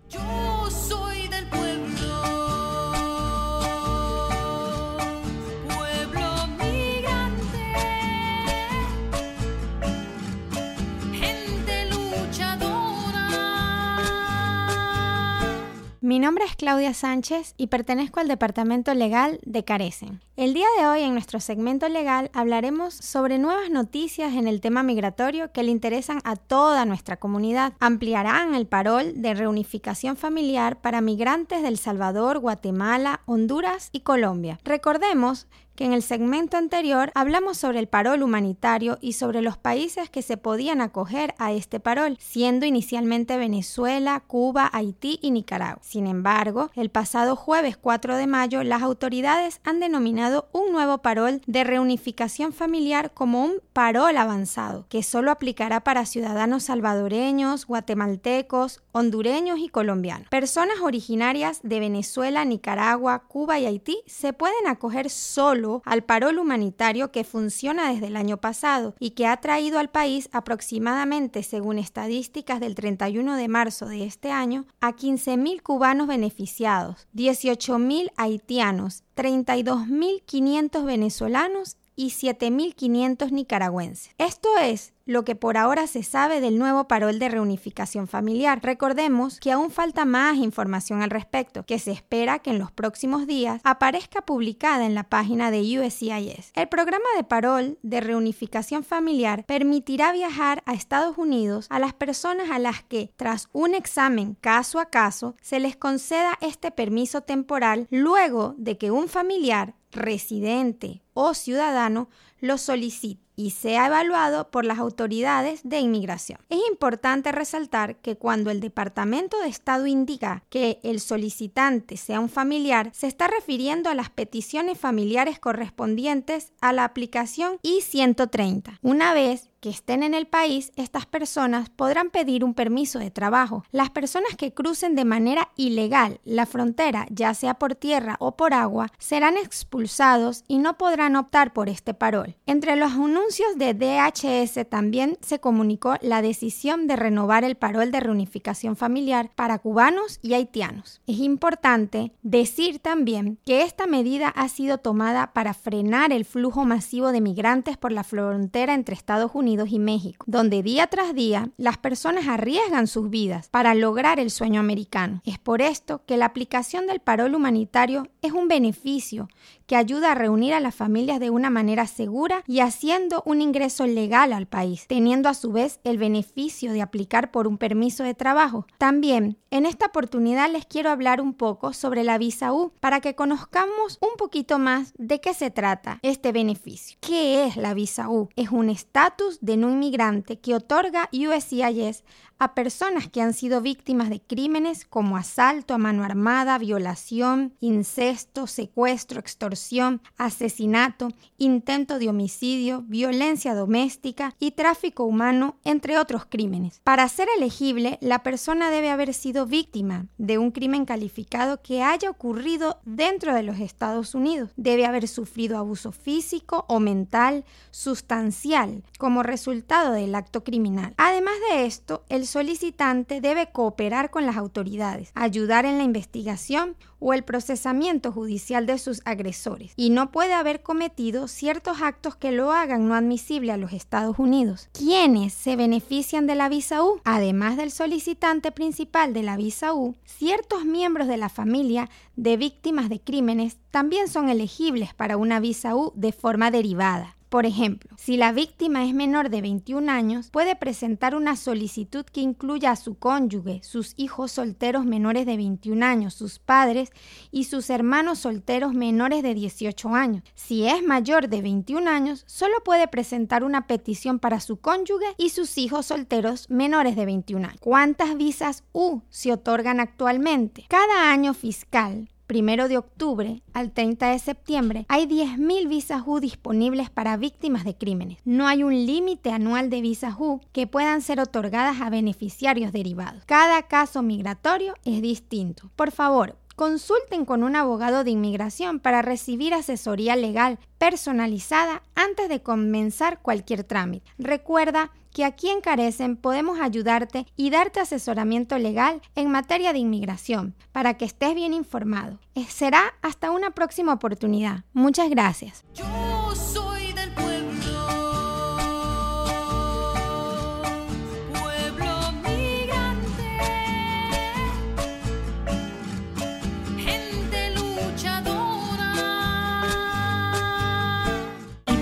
Mi 16.07 16.21
nombre 16.21 16.45
es 16.45 16.55
Claudia 16.55 16.95
Sánchez 16.95 17.55
y 17.57 17.67
pertenezco 17.67 18.21
al 18.21 18.29
Departamento 18.29 18.95
Legal 18.95 19.41
de 19.45 19.65
Carecen. 19.65 20.21
El 20.37 20.55
día 20.55 20.69
de 20.79 20.87
hoy 20.87 21.01
en 21.01 21.15
nuestro 21.15 21.41
segmento 21.41 21.89
legal 21.89 22.31
hablaremos 22.33 22.95
sobre 22.95 23.39
nuevas 23.39 23.71
noticias 23.71 24.35
en 24.35 24.47
el 24.47 24.61
tema 24.61 24.85
migratorio 24.85 25.51
que 25.51 25.65
le 25.65 25.73
interesan 25.73 26.21
a 26.23 26.37
toda 26.37 26.85
nuestra 26.85 27.17
comunidad. 27.17 27.73
Ampliarán 27.81 28.55
el 28.55 28.69
parol 28.69 29.15
de 29.17 29.35
reunificación 29.35 30.17
familiar 30.17 30.81
para 30.81 31.01
migrantes 31.01 31.65
del 31.65 31.77
Salvador, 31.77 32.39
Guatemala, 32.39 33.23
Honduras 33.27 33.89
y 33.91 34.03
Colombia. 34.03 34.61
Recordemos 34.63 35.49
que 35.77 35.85
en 35.85 35.93
el 35.93 36.03
segmento 36.03 36.57
anterior 36.57 37.13
hablamos 37.15 37.59
sobre 37.59 37.79
el 37.79 37.87
parol 37.87 38.23
humanitario 38.23 38.99
y 39.01 39.13
sobre 39.13 39.43
los 39.43 39.57
países 39.57 40.11
que 40.11 40.23
se 40.23 40.37
podían 40.37 40.81
acoger 40.81 41.35
a 41.39 41.53
este 41.53 41.79
parol, 41.79 42.17
siendo 42.19 42.67
inicialmente 42.67 43.37
Venezuela, 43.37 44.23
Cuba, 44.27 44.69
Haití 44.73 45.19
y 45.23 45.31
Nicaragua. 45.31 45.83
Sin 45.83 46.07
embargo, 46.07 46.71
el 46.75 46.91
pasado 46.91 47.37
jueves 47.37 47.77
4 47.77 48.17
de 48.17 48.27
mayo, 48.27 48.63
las 48.65 48.83
autoridades 48.83 49.61
han 49.65 49.81
denominado 49.81 50.49
un 50.53 50.73
nuevo 50.73 50.99
parol 50.99 51.43
de 51.47 51.65
reunificación 51.65 52.53
familiar 52.53 53.13
como 53.13 53.45
un 53.45 53.61
parol 53.73 54.17
avanzado, 54.17 54.87
que 54.89 55.03
solo 55.03 55.31
aplicará 55.31 55.81
para 55.81 56.07
ciudadanos 56.07 56.65
salvadoreños, 56.65 57.67
guatemaltecos, 57.67 58.83
hondureños 58.93 59.59
y 59.59 59.69
colombianos. 59.69 60.29
Personas 60.29 60.81
originarias 60.83 61.61
de 61.63 61.81
Venezuela, 61.81 62.45
Nicaragua, 62.45 63.25
Cuba 63.29 63.59
y 63.59 63.67
Haití 63.67 64.03
se 64.07 64.33
pueden 64.33 64.67
acoger 64.67 65.11
solo 65.11 65.66
al 65.85 66.05
parol 66.05 66.39
humanitario 66.39 67.11
que 67.11 67.25
funciona 67.25 67.93
desde 67.93 68.07
el 68.07 68.17
año 68.17 68.39
pasado 68.39 68.95
y 68.99 69.11
que 69.11 69.27
ha 69.27 69.37
traído 69.39 69.79
al 69.79 69.91
país 69.91 70.29
aproximadamente, 70.33 71.43
según 71.43 71.79
estadísticas 71.79 72.61
del 72.61 72.75
31 72.75 73.37
de 73.37 73.49
marzo 73.49 73.87
de 73.87 74.05
este 74.05 74.31
año, 74.31 74.67
a 74.81 74.93
15.000 74.93 75.63
cubanos 75.63 76.07
beneficiados, 76.07 77.07
18.000 77.15 78.13
haitianos, 78.17 79.05
32.500 79.17 80.85
venezolanos 80.85 81.77
y 81.97 82.11
7.500 82.11 83.31
nicaragüenses. 83.33 84.11
Esto 84.19 84.49
es 84.59 84.93
lo 85.07 85.25
que 85.25 85.37
por 85.37 85.57
ahora 85.57 85.87
se 85.87 86.03
sabe 86.03 86.41
del 86.41 86.59
nuevo 86.59 86.89
parol 86.89 87.19
de 87.19 87.29
reunificación 87.29 88.09
familiar. 88.09 88.61
Recordemos 88.63 89.41
que 89.41 89.53
aún 89.53 89.71
falta 89.71 90.05
más 90.05 90.37
información 90.37 91.01
al 91.03 91.11
respecto, 91.11 91.65
que 91.65 91.79
se 91.79 91.93
espera 91.93 92.41
que 92.41 92.51
en 92.51 92.59
los 92.59 92.73
próximos 92.73 93.27
días 93.27 93.61
aparezca 93.65 94.21
publicada 94.21 94.85
en 94.85 94.95
la 94.95 95.05
página 95.05 95.51
de 95.51 95.61
USCIS. 95.79 96.53
El 96.55 96.69
programa 96.69 97.07
de 97.17 97.25
parol 97.25 97.79
de 97.83 98.01
reunificación 98.01 98.85
familiar 98.85 99.45
permitirá 99.47 100.13
viajar 100.13 100.63
a 100.67 100.75
Estados 100.75 101.17
Unidos 101.17 101.67
a 101.71 101.79
las 101.79 101.95
personas 101.95 102.51
a 102.51 102.59
las 102.59 102.83
que, 102.83 103.13
tras 103.17 103.49
un 103.53 103.75
examen 103.75 104.37
caso 104.41 104.81
a 104.81 104.87
caso, 104.87 105.37
se 105.41 105.61
les 105.61 105.77
conceda 105.77 106.37
este 106.41 106.71
permiso 106.73 107.21
temporal 107.21 107.87
luego 107.91 108.55
de 108.59 108.77
que 108.77 108.91
un 108.91 109.09
familiar 109.09 109.75
residente 109.97 111.03
o 111.15 111.35
ciudadano 111.35 112.09
lo 112.41 112.59
solicite. 112.59 113.27
y 113.37 113.51
sea 113.51 113.87
evaluado 113.87 114.51
por 114.51 114.65
las 114.65 114.79
autoridades 114.79 115.61
de 115.63 115.79
inmigración. 115.81 116.41
Es 116.49 116.59
importante 116.71 117.33
resaltar 117.33 117.97
que 117.97 118.17
cuando 118.17 118.51
el 118.51 118.61
Departamento 118.61 119.39
de 119.41 119.49
Estado 119.49 119.87
indica 119.87 120.43
que 120.49 120.81
el 120.83 121.01
solicitante 121.01 121.99
sea 121.99 122.19
un 122.19 122.31
familiar, 122.31 122.91
se 122.95 123.07
está 123.07 123.29
refiriendo 123.29 123.91
a 123.91 123.95
las 123.95 124.09
peticiones 124.09 124.79
familiares 124.79 125.39
correspondientes 125.39 126.53
a 126.63 126.73
la 126.73 126.85
aplicación 126.85 127.59
I-130. 127.63 128.79
Una 128.81 129.13
vez 129.13 129.51
que 129.61 129.71
estén 129.71 130.03
en 130.03 130.15
el 130.15 130.27
país, 130.27 130.73
estas 130.77 131.07
personas 131.07 131.71
podrán 131.71 132.11
pedir 132.11 132.45
un 132.45 132.55
permiso 132.55 132.99
de 132.99 133.11
trabajo. 133.11 133.65
Las 133.73 133.91
personas 133.91 134.37
que 134.37 134.53
crucen 134.53 134.95
de 134.95 135.05
manera 135.05 135.49
ilegal 135.57 136.21
la 136.25 136.47
frontera, 136.47 137.07
ya 137.11 137.35
sea 137.35 137.55
por 137.55 137.75
tierra 137.75 138.17
o 138.19 138.37
por 138.37 138.55
agua, 138.55 138.93
serán 138.99 139.37
expulsados 139.37 140.45
y 140.49 140.59
no 140.59 140.77
podrán 140.79 141.17
optar 141.17 141.53
por 141.53 141.69
este 141.69 141.95
parol. 141.95 142.37
Entre 142.47 142.77
los 142.77 142.93
anuncios 142.93 143.57
de 143.57 143.75
DHS 143.75 144.69
también 144.69 145.19
se 145.21 145.41
comunicó 145.41 145.95
la 146.01 146.23
decisión 146.23 146.87
de 146.87 146.97
renovar 146.97 147.45
el 147.45 147.57
parol 147.57 147.91
de 147.91 148.01
reunificación 148.01 148.77
familiar 148.77 149.31
para 149.35 149.59
cubanos 149.59 150.19
y 150.23 150.35
haitianos. 150.35 151.01
Es 151.07 151.19
importante 151.19 152.13
decir 152.23 152.79
también 152.79 153.39
que 153.45 153.63
esta 153.63 153.87
medida 153.87 154.29
ha 154.29 154.49
sido 154.49 154.79
tomada 154.79 155.33
para 155.33 155.55
frenar 155.55 156.13
el 156.13 156.25
flujo 156.25 156.65
masivo 156.65 157.13
de 157.13 157.21
migrantes 157.21 157.77
por 157.77 157.93
la 157.93 158.05
frontera 158.05 158.75
entre 158.75 158.95
Estados 158.95 159.33
Unidos 159.35 159.56
y 159.65 159.79
México, 159.79 160.25
donde 160.29 160.63
día 160.63 160.87
tras 160.89 161.15
día 161.15 161.51
las 161.57 161.79
personas 161.79 162.29
arriesgan 162.29 162.87
sus 162.87 163.09
vidas 163.09 163.49
para 163.49 163.75
lograr 163.75 164.21
el 164.21 164.31
sueño 164.31 164.61
americano. 164.61 165.23
Es 165.25 165.39
por 165.39 165.63
esto 165.63 166.03
que 166.07 166.19
la 166.19 166.27
aplicación 166.27 166.87
del 166.87 167.01
parol 167.01 167.35
humanitario 167.35 168.09
es 168.21 168.33
un 168.33 168.49
beneficio 168.49 169.29
que 169.67 169.77
ayuda 169.77 170.13
a 170.13 170.15
reunir 170.15 170.55
a 170.55 170.61
las 170.61 170.75
familias 170.75 171.21
de 171.21 171.31
una 171.31 171.51
manera 171.51 171.87
segura 171.87 172.43
y 172.47 172.61
haciendo 172.61 173.23
un 173.27 173.41
ingreso 173.41 173.87
legal 173.87 174.33
al 174.33 174.47
país, 174.47 174.87
teniendo 174.87 175.29
a 175.29 175.35
su 175.35 175.53
vez 175.53 175.81
el 175.85 175.99
beneficio 175.99 176.73
de 176.73 176.83
aplicar 176.83 177.31
por 177.31 177.47
un 177.47 177.59
permiso 177.59 178.05
de 178.05 178.15
trabajo. 178.15 178.67
También, 178.79 179.39
en 179.51 179.67
esta 179.67 179.87
oportunidad 179.87 180.51
les 180.51 180.67
quiero 180.67 180.91
hablar 180.91 181.21
un 181.21 181.35
poco 181.35 181.73
sobre 181.73 182.05
la 182.05 182.19
visa 182.19 182.53
U 182.53 182.73
para 182.81 183.01
que 183.01 183.15
conozcamos 183.15 183.99
un 184.01 184.17
poquito 184.17 184.59
más 184.59 184.93
de 184.99 185.21
qué 185.21 185.35
se 185.35 185.51
trata 185.51 185.99
este 186.03 186.33
beneficio. 186.33 186.99
¿Qué 187.01 187.47
es 187.47 187.57
la 187.57 187.75
visa 187.75 188.09
U? 188.09 188.29
Es 188.37 188.51
un 188.51 188.69
estatus 188.69 189.39
de 189.41 189.57
no 189.57 189.71
inmigrante 189.71 190.39
que 190.39 190.55
otorga 190.55 191.09
USCIS 191.13 192.05
a 192.39 192.55
personas 192.55 193.09
que 193.09 193.21
han 193.21 193.33
sido 193.33 193.61
víctimas 193.61 194.11
de 194.11 194.21
crímenes 194.21 194.85
como 194.85 195.17
asalto 195.17 195.75
a 195.75 195.79
mano 195.79 196.05
armada, 196.05 196.59
violación, 196.59 197.55
incesto, 197.61 198.47
secuestro, 198.47 199.21
extorsión, 199.21 200.01
asesinato, 200.17 201.09
intento 201.39 201.99
de 201.99 202.09
homicidio, 202.09 202.83
violencia 202.87 203.55
doméstica 203.55 204.35
y 204.39 204.53
tráfico 204.53 205.05
humano, 205.05 205.57
entre 205.65 205.99
otros 205.99 206.27
crímenes. 206.27 206.81
Para 206.85 207.09
ser 207.09 207.29
elegible, 207.37 207.99
la 208.01 208.23
persona 208.23 208.71
debe 208.71 208.91
haber 208.91 209.15
sido 209.15 209.47
víctima 209.47 210.07
de 210.19 210.39
un 210.39 210.51
crimen 210.51 210.85
calificado 210.85 211.63
que 211.63 211.83
haya 211.83 212.11
ocurrido 212.11 212.81
dentro 212.85 213.35
de 213.35 213.43
los 213.43 213.59
Estados 213.61 214.15
Unidos. 214.15 214.51
Debe 214.57 214.87
haber 214.87 215.09
sufrido 215.09 215.59
abuso 215.59 215.93
físico 215.93 216.65
o 216.69 216.81
mental 216.81 217.45
sustancial 217.71 218.85
como 218.99 219.23
resultado 219.23 219.93
del 219.93 220.15
acto 220.15 220.45
criminal. 220.45 220.95
Además 220.97 221.35
de 221.51 221.67
esto, 221.67 222.05
el 222.09 222.26
solicitante 222.27 223.21
debe 223.21 223.51
cooperar 223.51 224.11
con 224.11 224.27
las 224.27 224.37
autoridades, 224.37 225.11
ayudar 225.15 225.65
en 225.65 225.79
la 225.79 225.85
investigación 225.85 226.77
o 226.99 227.13
el 227.13 227.25
procesamiento 227.25 228.13
judicial 228.13 228.67
de 228.67 228.79
sus 228.79 229.03
agresores 229.05 229.73
y 229.77 229.91
no 229.91 230.11
puede 230.11 230.35
haber 230.35 230.63
cometido 230.63 231.29
ciertos 231.29 231.83
actos 231.83 232.17
que 232.17 232.33
lo 232.33 232.53
hagan 232.53 232.89
no 232.89 232.95
admisible 232.95 233.53
a 233.53 233.57
los 233.57 233.73
Estados 233.73 234.19
Unidos. 234.19 234.69
¿Quiénes 234.73 235.33
se 235.33 235.57
benefician 235.57 236.27
de 236.27 236.35
la 236.35 236.49
visa 236.49 236.83
U? 236.83 237.01
Además 237.05 237.57
del 237.57 237.71
solicitante 237.71 238.53
principal 238.53 239.13
de 239.13 239.23
la 239.23 239.37
visa 239.37 239.75
U, 239.75 239.95
ciertos 240.05 240.65
miembros 240.65 241.09
de 241.09 241.17
la 241.17 241.29
familia 241.29 241.91
de 242.17 242.37
víctimas 242.37 242.89
de 242.89 243.01
crímenes 243.01 243.59
también 243.71 244.09
son 244.09 244.29
elegibles 244.29 244.95
para 244.95 245.17
una 245.17 245.41
visa 245.41 245.77
U 245.77 245.93
de 245.95 246.13
forma 246.13 246.51
derivada. 246.51 247.16
Por 247.29 247.45
ejemplo, 247.45 247.91
si 247.99 248.17
la 248.17 248.31
víctima 248.31 248.85
es 248.85 248.95
menor 248.95 249.31
de 249.31 249.43
21 249.43 249.91
años, 249.91 250.31
puede 250.31 250.55
presentar 250.55 251.17
una 251.17 251.35
solicitud 251.35 252.05
que 252.05 252.21
incluya 252.21 252.71
a 252.71 252.77
su 252.77 252.97
cónyuge, 252.97 253.61
sus 253.65 253.95
hijos 253.97 254.31
solteros 254.33 254.85
menores 254.85 255.27
de 255.27 255.37
21 255.37 255.85
años, 255.85 256.15
sus 256.15 256.39
padres 256.39 256.91
y 257.33 257.45
sus 257.45 257.69
hermanos 257.69 258.21
solteros 258.21 258.75
menores 258.75 259.25
de 259.25 259.35
18 259.35 259.89
años. 259.95 260.23
Si 260.35 260.69
es 260.69 260.85
mayor 260.85 261.29
de 261.29 261.43
21 261.43 261.91
años, 261.91 262.23
solo 262.27 262.55
puede 262.65 262.87
presentar 262.87 263.43
una 263.43 263.67
petición 263.67 264.21
para 264.21 264.39
su 264.39 264.59
cónyuge 264.59 265.07
y 265.17 265.31
sus 265.31 265.59
hijos 265.59 265.87
solteros 265.87 266.49
menores 266.49 266.95
de 266.95 267.07
21 267.07 267.49
años. 267.49 267.61
¿Cuántas 267.61 268.17
visas 268.17 268.63
U 268.73 269.03
se 269.11 269.33
otorgan 269.33 269.81
actualmente? 269.81 270.65
Cada 270.69 271.11
año 271.11 271.35
fiscal, 271.35 272.09
primero 272.27 272.69
de 272.69 272.79
octubre 272.79 273.43
al 273.53 273.73
30 273.73 274.11
de 274.11 274.19
septiembre, 274.19 274.87
hay 274.89 275.07
10.000 275.07 275.69
visas 275.69 276.03
U 276.07 276.21
disponibles 276.21 276.91
para 276.91 277.17
víctimas 277.17 277.65
de 277.65 277.77
crímenes. 277.77 278.19
No 278.25 278.47
hay 278.47 278.63
un 278.63 278.87
límite 278.87 279.31
anual 279.31 279.71
de 279.71 279.81
visas 279.81 280.15
U 280.19 280.41
que 280.53 280.67
puedan 280.67 281.03
ser 281.03 281.21
otorgadas 281.21 281.81
a 281.81 281.91
beneficiarios 281.91 282.73
derivados. 282.73 283.25
Cada 283.27 283.63
caso 283.63 284.03
migratorio 284.03 284.75
es 284.85 285.03
distinto. 285.03 285.71
Por 285.77 285.91
favor, 285.91 286.37
consulten 286.57 287.25
con 287.25 287.43
un 287.45 287.55
abogado 287.55 288.03
de 288.03 288.11
inmigración 288.11 288.81
para 288.81 289.03
recibir 289.03 289.55
asesoría 289.55 290.17
legal 290.17 290.59
personalizada 290.79 291.83
antes 291.95 292.29
de 292.29 292.43
comenzar 292.43 293.21
cualquier 293.21 293.63
trámite. 293.63 294.11
Recuerda 294.19 294.91
que 295.17 295.25
aquí 295.25 295.49
en 295.49 295.63
Carecen 295.63 296.17
podemos 296.17 296.59
ayudarte 296.61 297.27
y 297.37 297.49
darte 297.49 297.81
asesoramiento 297.81 298.59
legal 298.59 299.01
en 299.15 299.31
materia 299.31 299.73
de 299.73 299.79
inmigración 299.79 300.55
para 300.73 300.95
que 300.95 301.07
estés 301.07 301.35
bien 301.35 301.55
informado. 301.55 302.19
Eh, 302.35 302.45
será 302.49 302.95
hasta 303.01 303.31
una 303.31 303.53
próxima 303.53 303.95
oportunidad. 303.95 304.65
Muchas 304.75 305.09
gracias. 305.09 305.65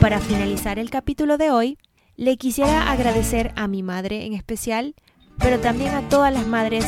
Para 0.05 0.21
finalizar 0.21 0.79
el 0.79 0.91
capítulo 0.91 1.39
de 1.39 1.51
hoy, 1.51 1.79
le 2.17 2.37
quisiera 2.37 2.93
agradecer 2.93 3.55
a 3.57 3.69
mi 3.69 3.83
madre 3.83 4.27
en 4.27 4.35
especial, 4.35 4.95
pero 5.39 5.59
también 5.61 5.95
a 5.95 6.07
todas 6.11 6.31
las 6.31 6.47
madres 6.47 6.85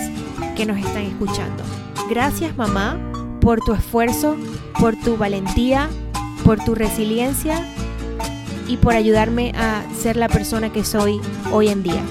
que 0.54 0.66
nos 0.66 0.76
están 0.76 1.04
escuchando. 1.04 1.64
Gracias 2.10 2.54
mamá 2.58 3.00
por 3.40 3.60
tu 3.60 3.72
esfuerzo, 3.72 4.36
por 4.78 4.96
tu 4.96 5.16
valentía, 5.16 5.88
por 6.44 6.62
tu 6.62 6.74
resiliencia 6.74 7.66
y 8.68 8.76
por 8.76 8.92
ayudarme 8.92 9.52
a 9.56 9.82
ser 9.94 10.16
la 10.16 10.28
persona 10.28 10.70
que 10.70 10.84
soy 10.84 11.18
hoy 11.52 11.68
en 11.68 11.82
día. 11.82 12.02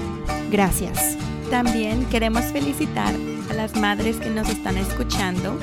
Gracias. 0.50 1.16
También 1.52 2.04
queremos 2.06 2.46
felicitar 2.46 3.14
a 3.48 3.54
las 3.54 3.76
madres 3.76 4.16
que 4.16 4.30
nos 4.30 4.48
están 4.48 4.76
escuchando 4.76 5.56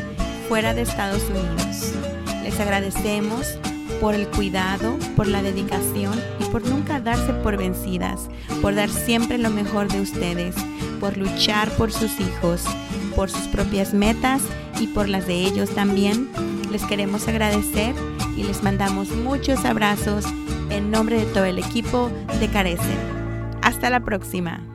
fuera 0.47 0.73
de 0.73 0.83
Estados 0.83 1.23
Unidos. 1.29 1.91
Les 2.43 2.57
agradecemos 2.61 3.57
por 3.99 4.15
el 4.15 4.27
cuidado, 4.27 4.97
por 5.15 5.27
la 5.27 5.41
dedicación 5.41 6.19
y 6.39 6.45
por 6.45 6.65
nunca 6.65 6.99
darse 6.99 7.33
por 7.33 7.57
vencidas, 7.57 8.29
por 8.61 8.75
dar 8.75 8.89
siempre 8.89 9.37
lo 9.37 9.49
mejor 9.49 9.91
de 9.91 10.01
ustedes, 10.01 10.55
por 10.99 11.17
luchar 11.17 11.69
por 11.71 11.91
sus 11.91 12.19
hijos, 12.19 12.63
por 13.15 13.29
sus 13.29 13.47
propias 13.47 13.93
metas 13.93 14.41
y 14.79 14.87
por 14.87 15.09
las 15.09 15.27
de 15.27 15.35
ellos 15.35 15.69
también. 15.71 16.29
Les 16.71 16.83
queremos 16.83 17.27
agradecer 17.27 17.93
y 18.35 18.43
les 18.43 18.63
mandamos 18.63 19.09
muchos 19.09 19.63
abrazos 19.65 20.25
en 20.69 20.91
nombre 20.91 21.17
de 21.17 21.25
todo 21.25 21.45
el 21.45 21.59
equipo 21.59 22.09
de 22.39 22.47
Carecen. 22.47 22.97
Hasta 23.61 23.89
la 23.89 23.99
próxima. 23.99 24.72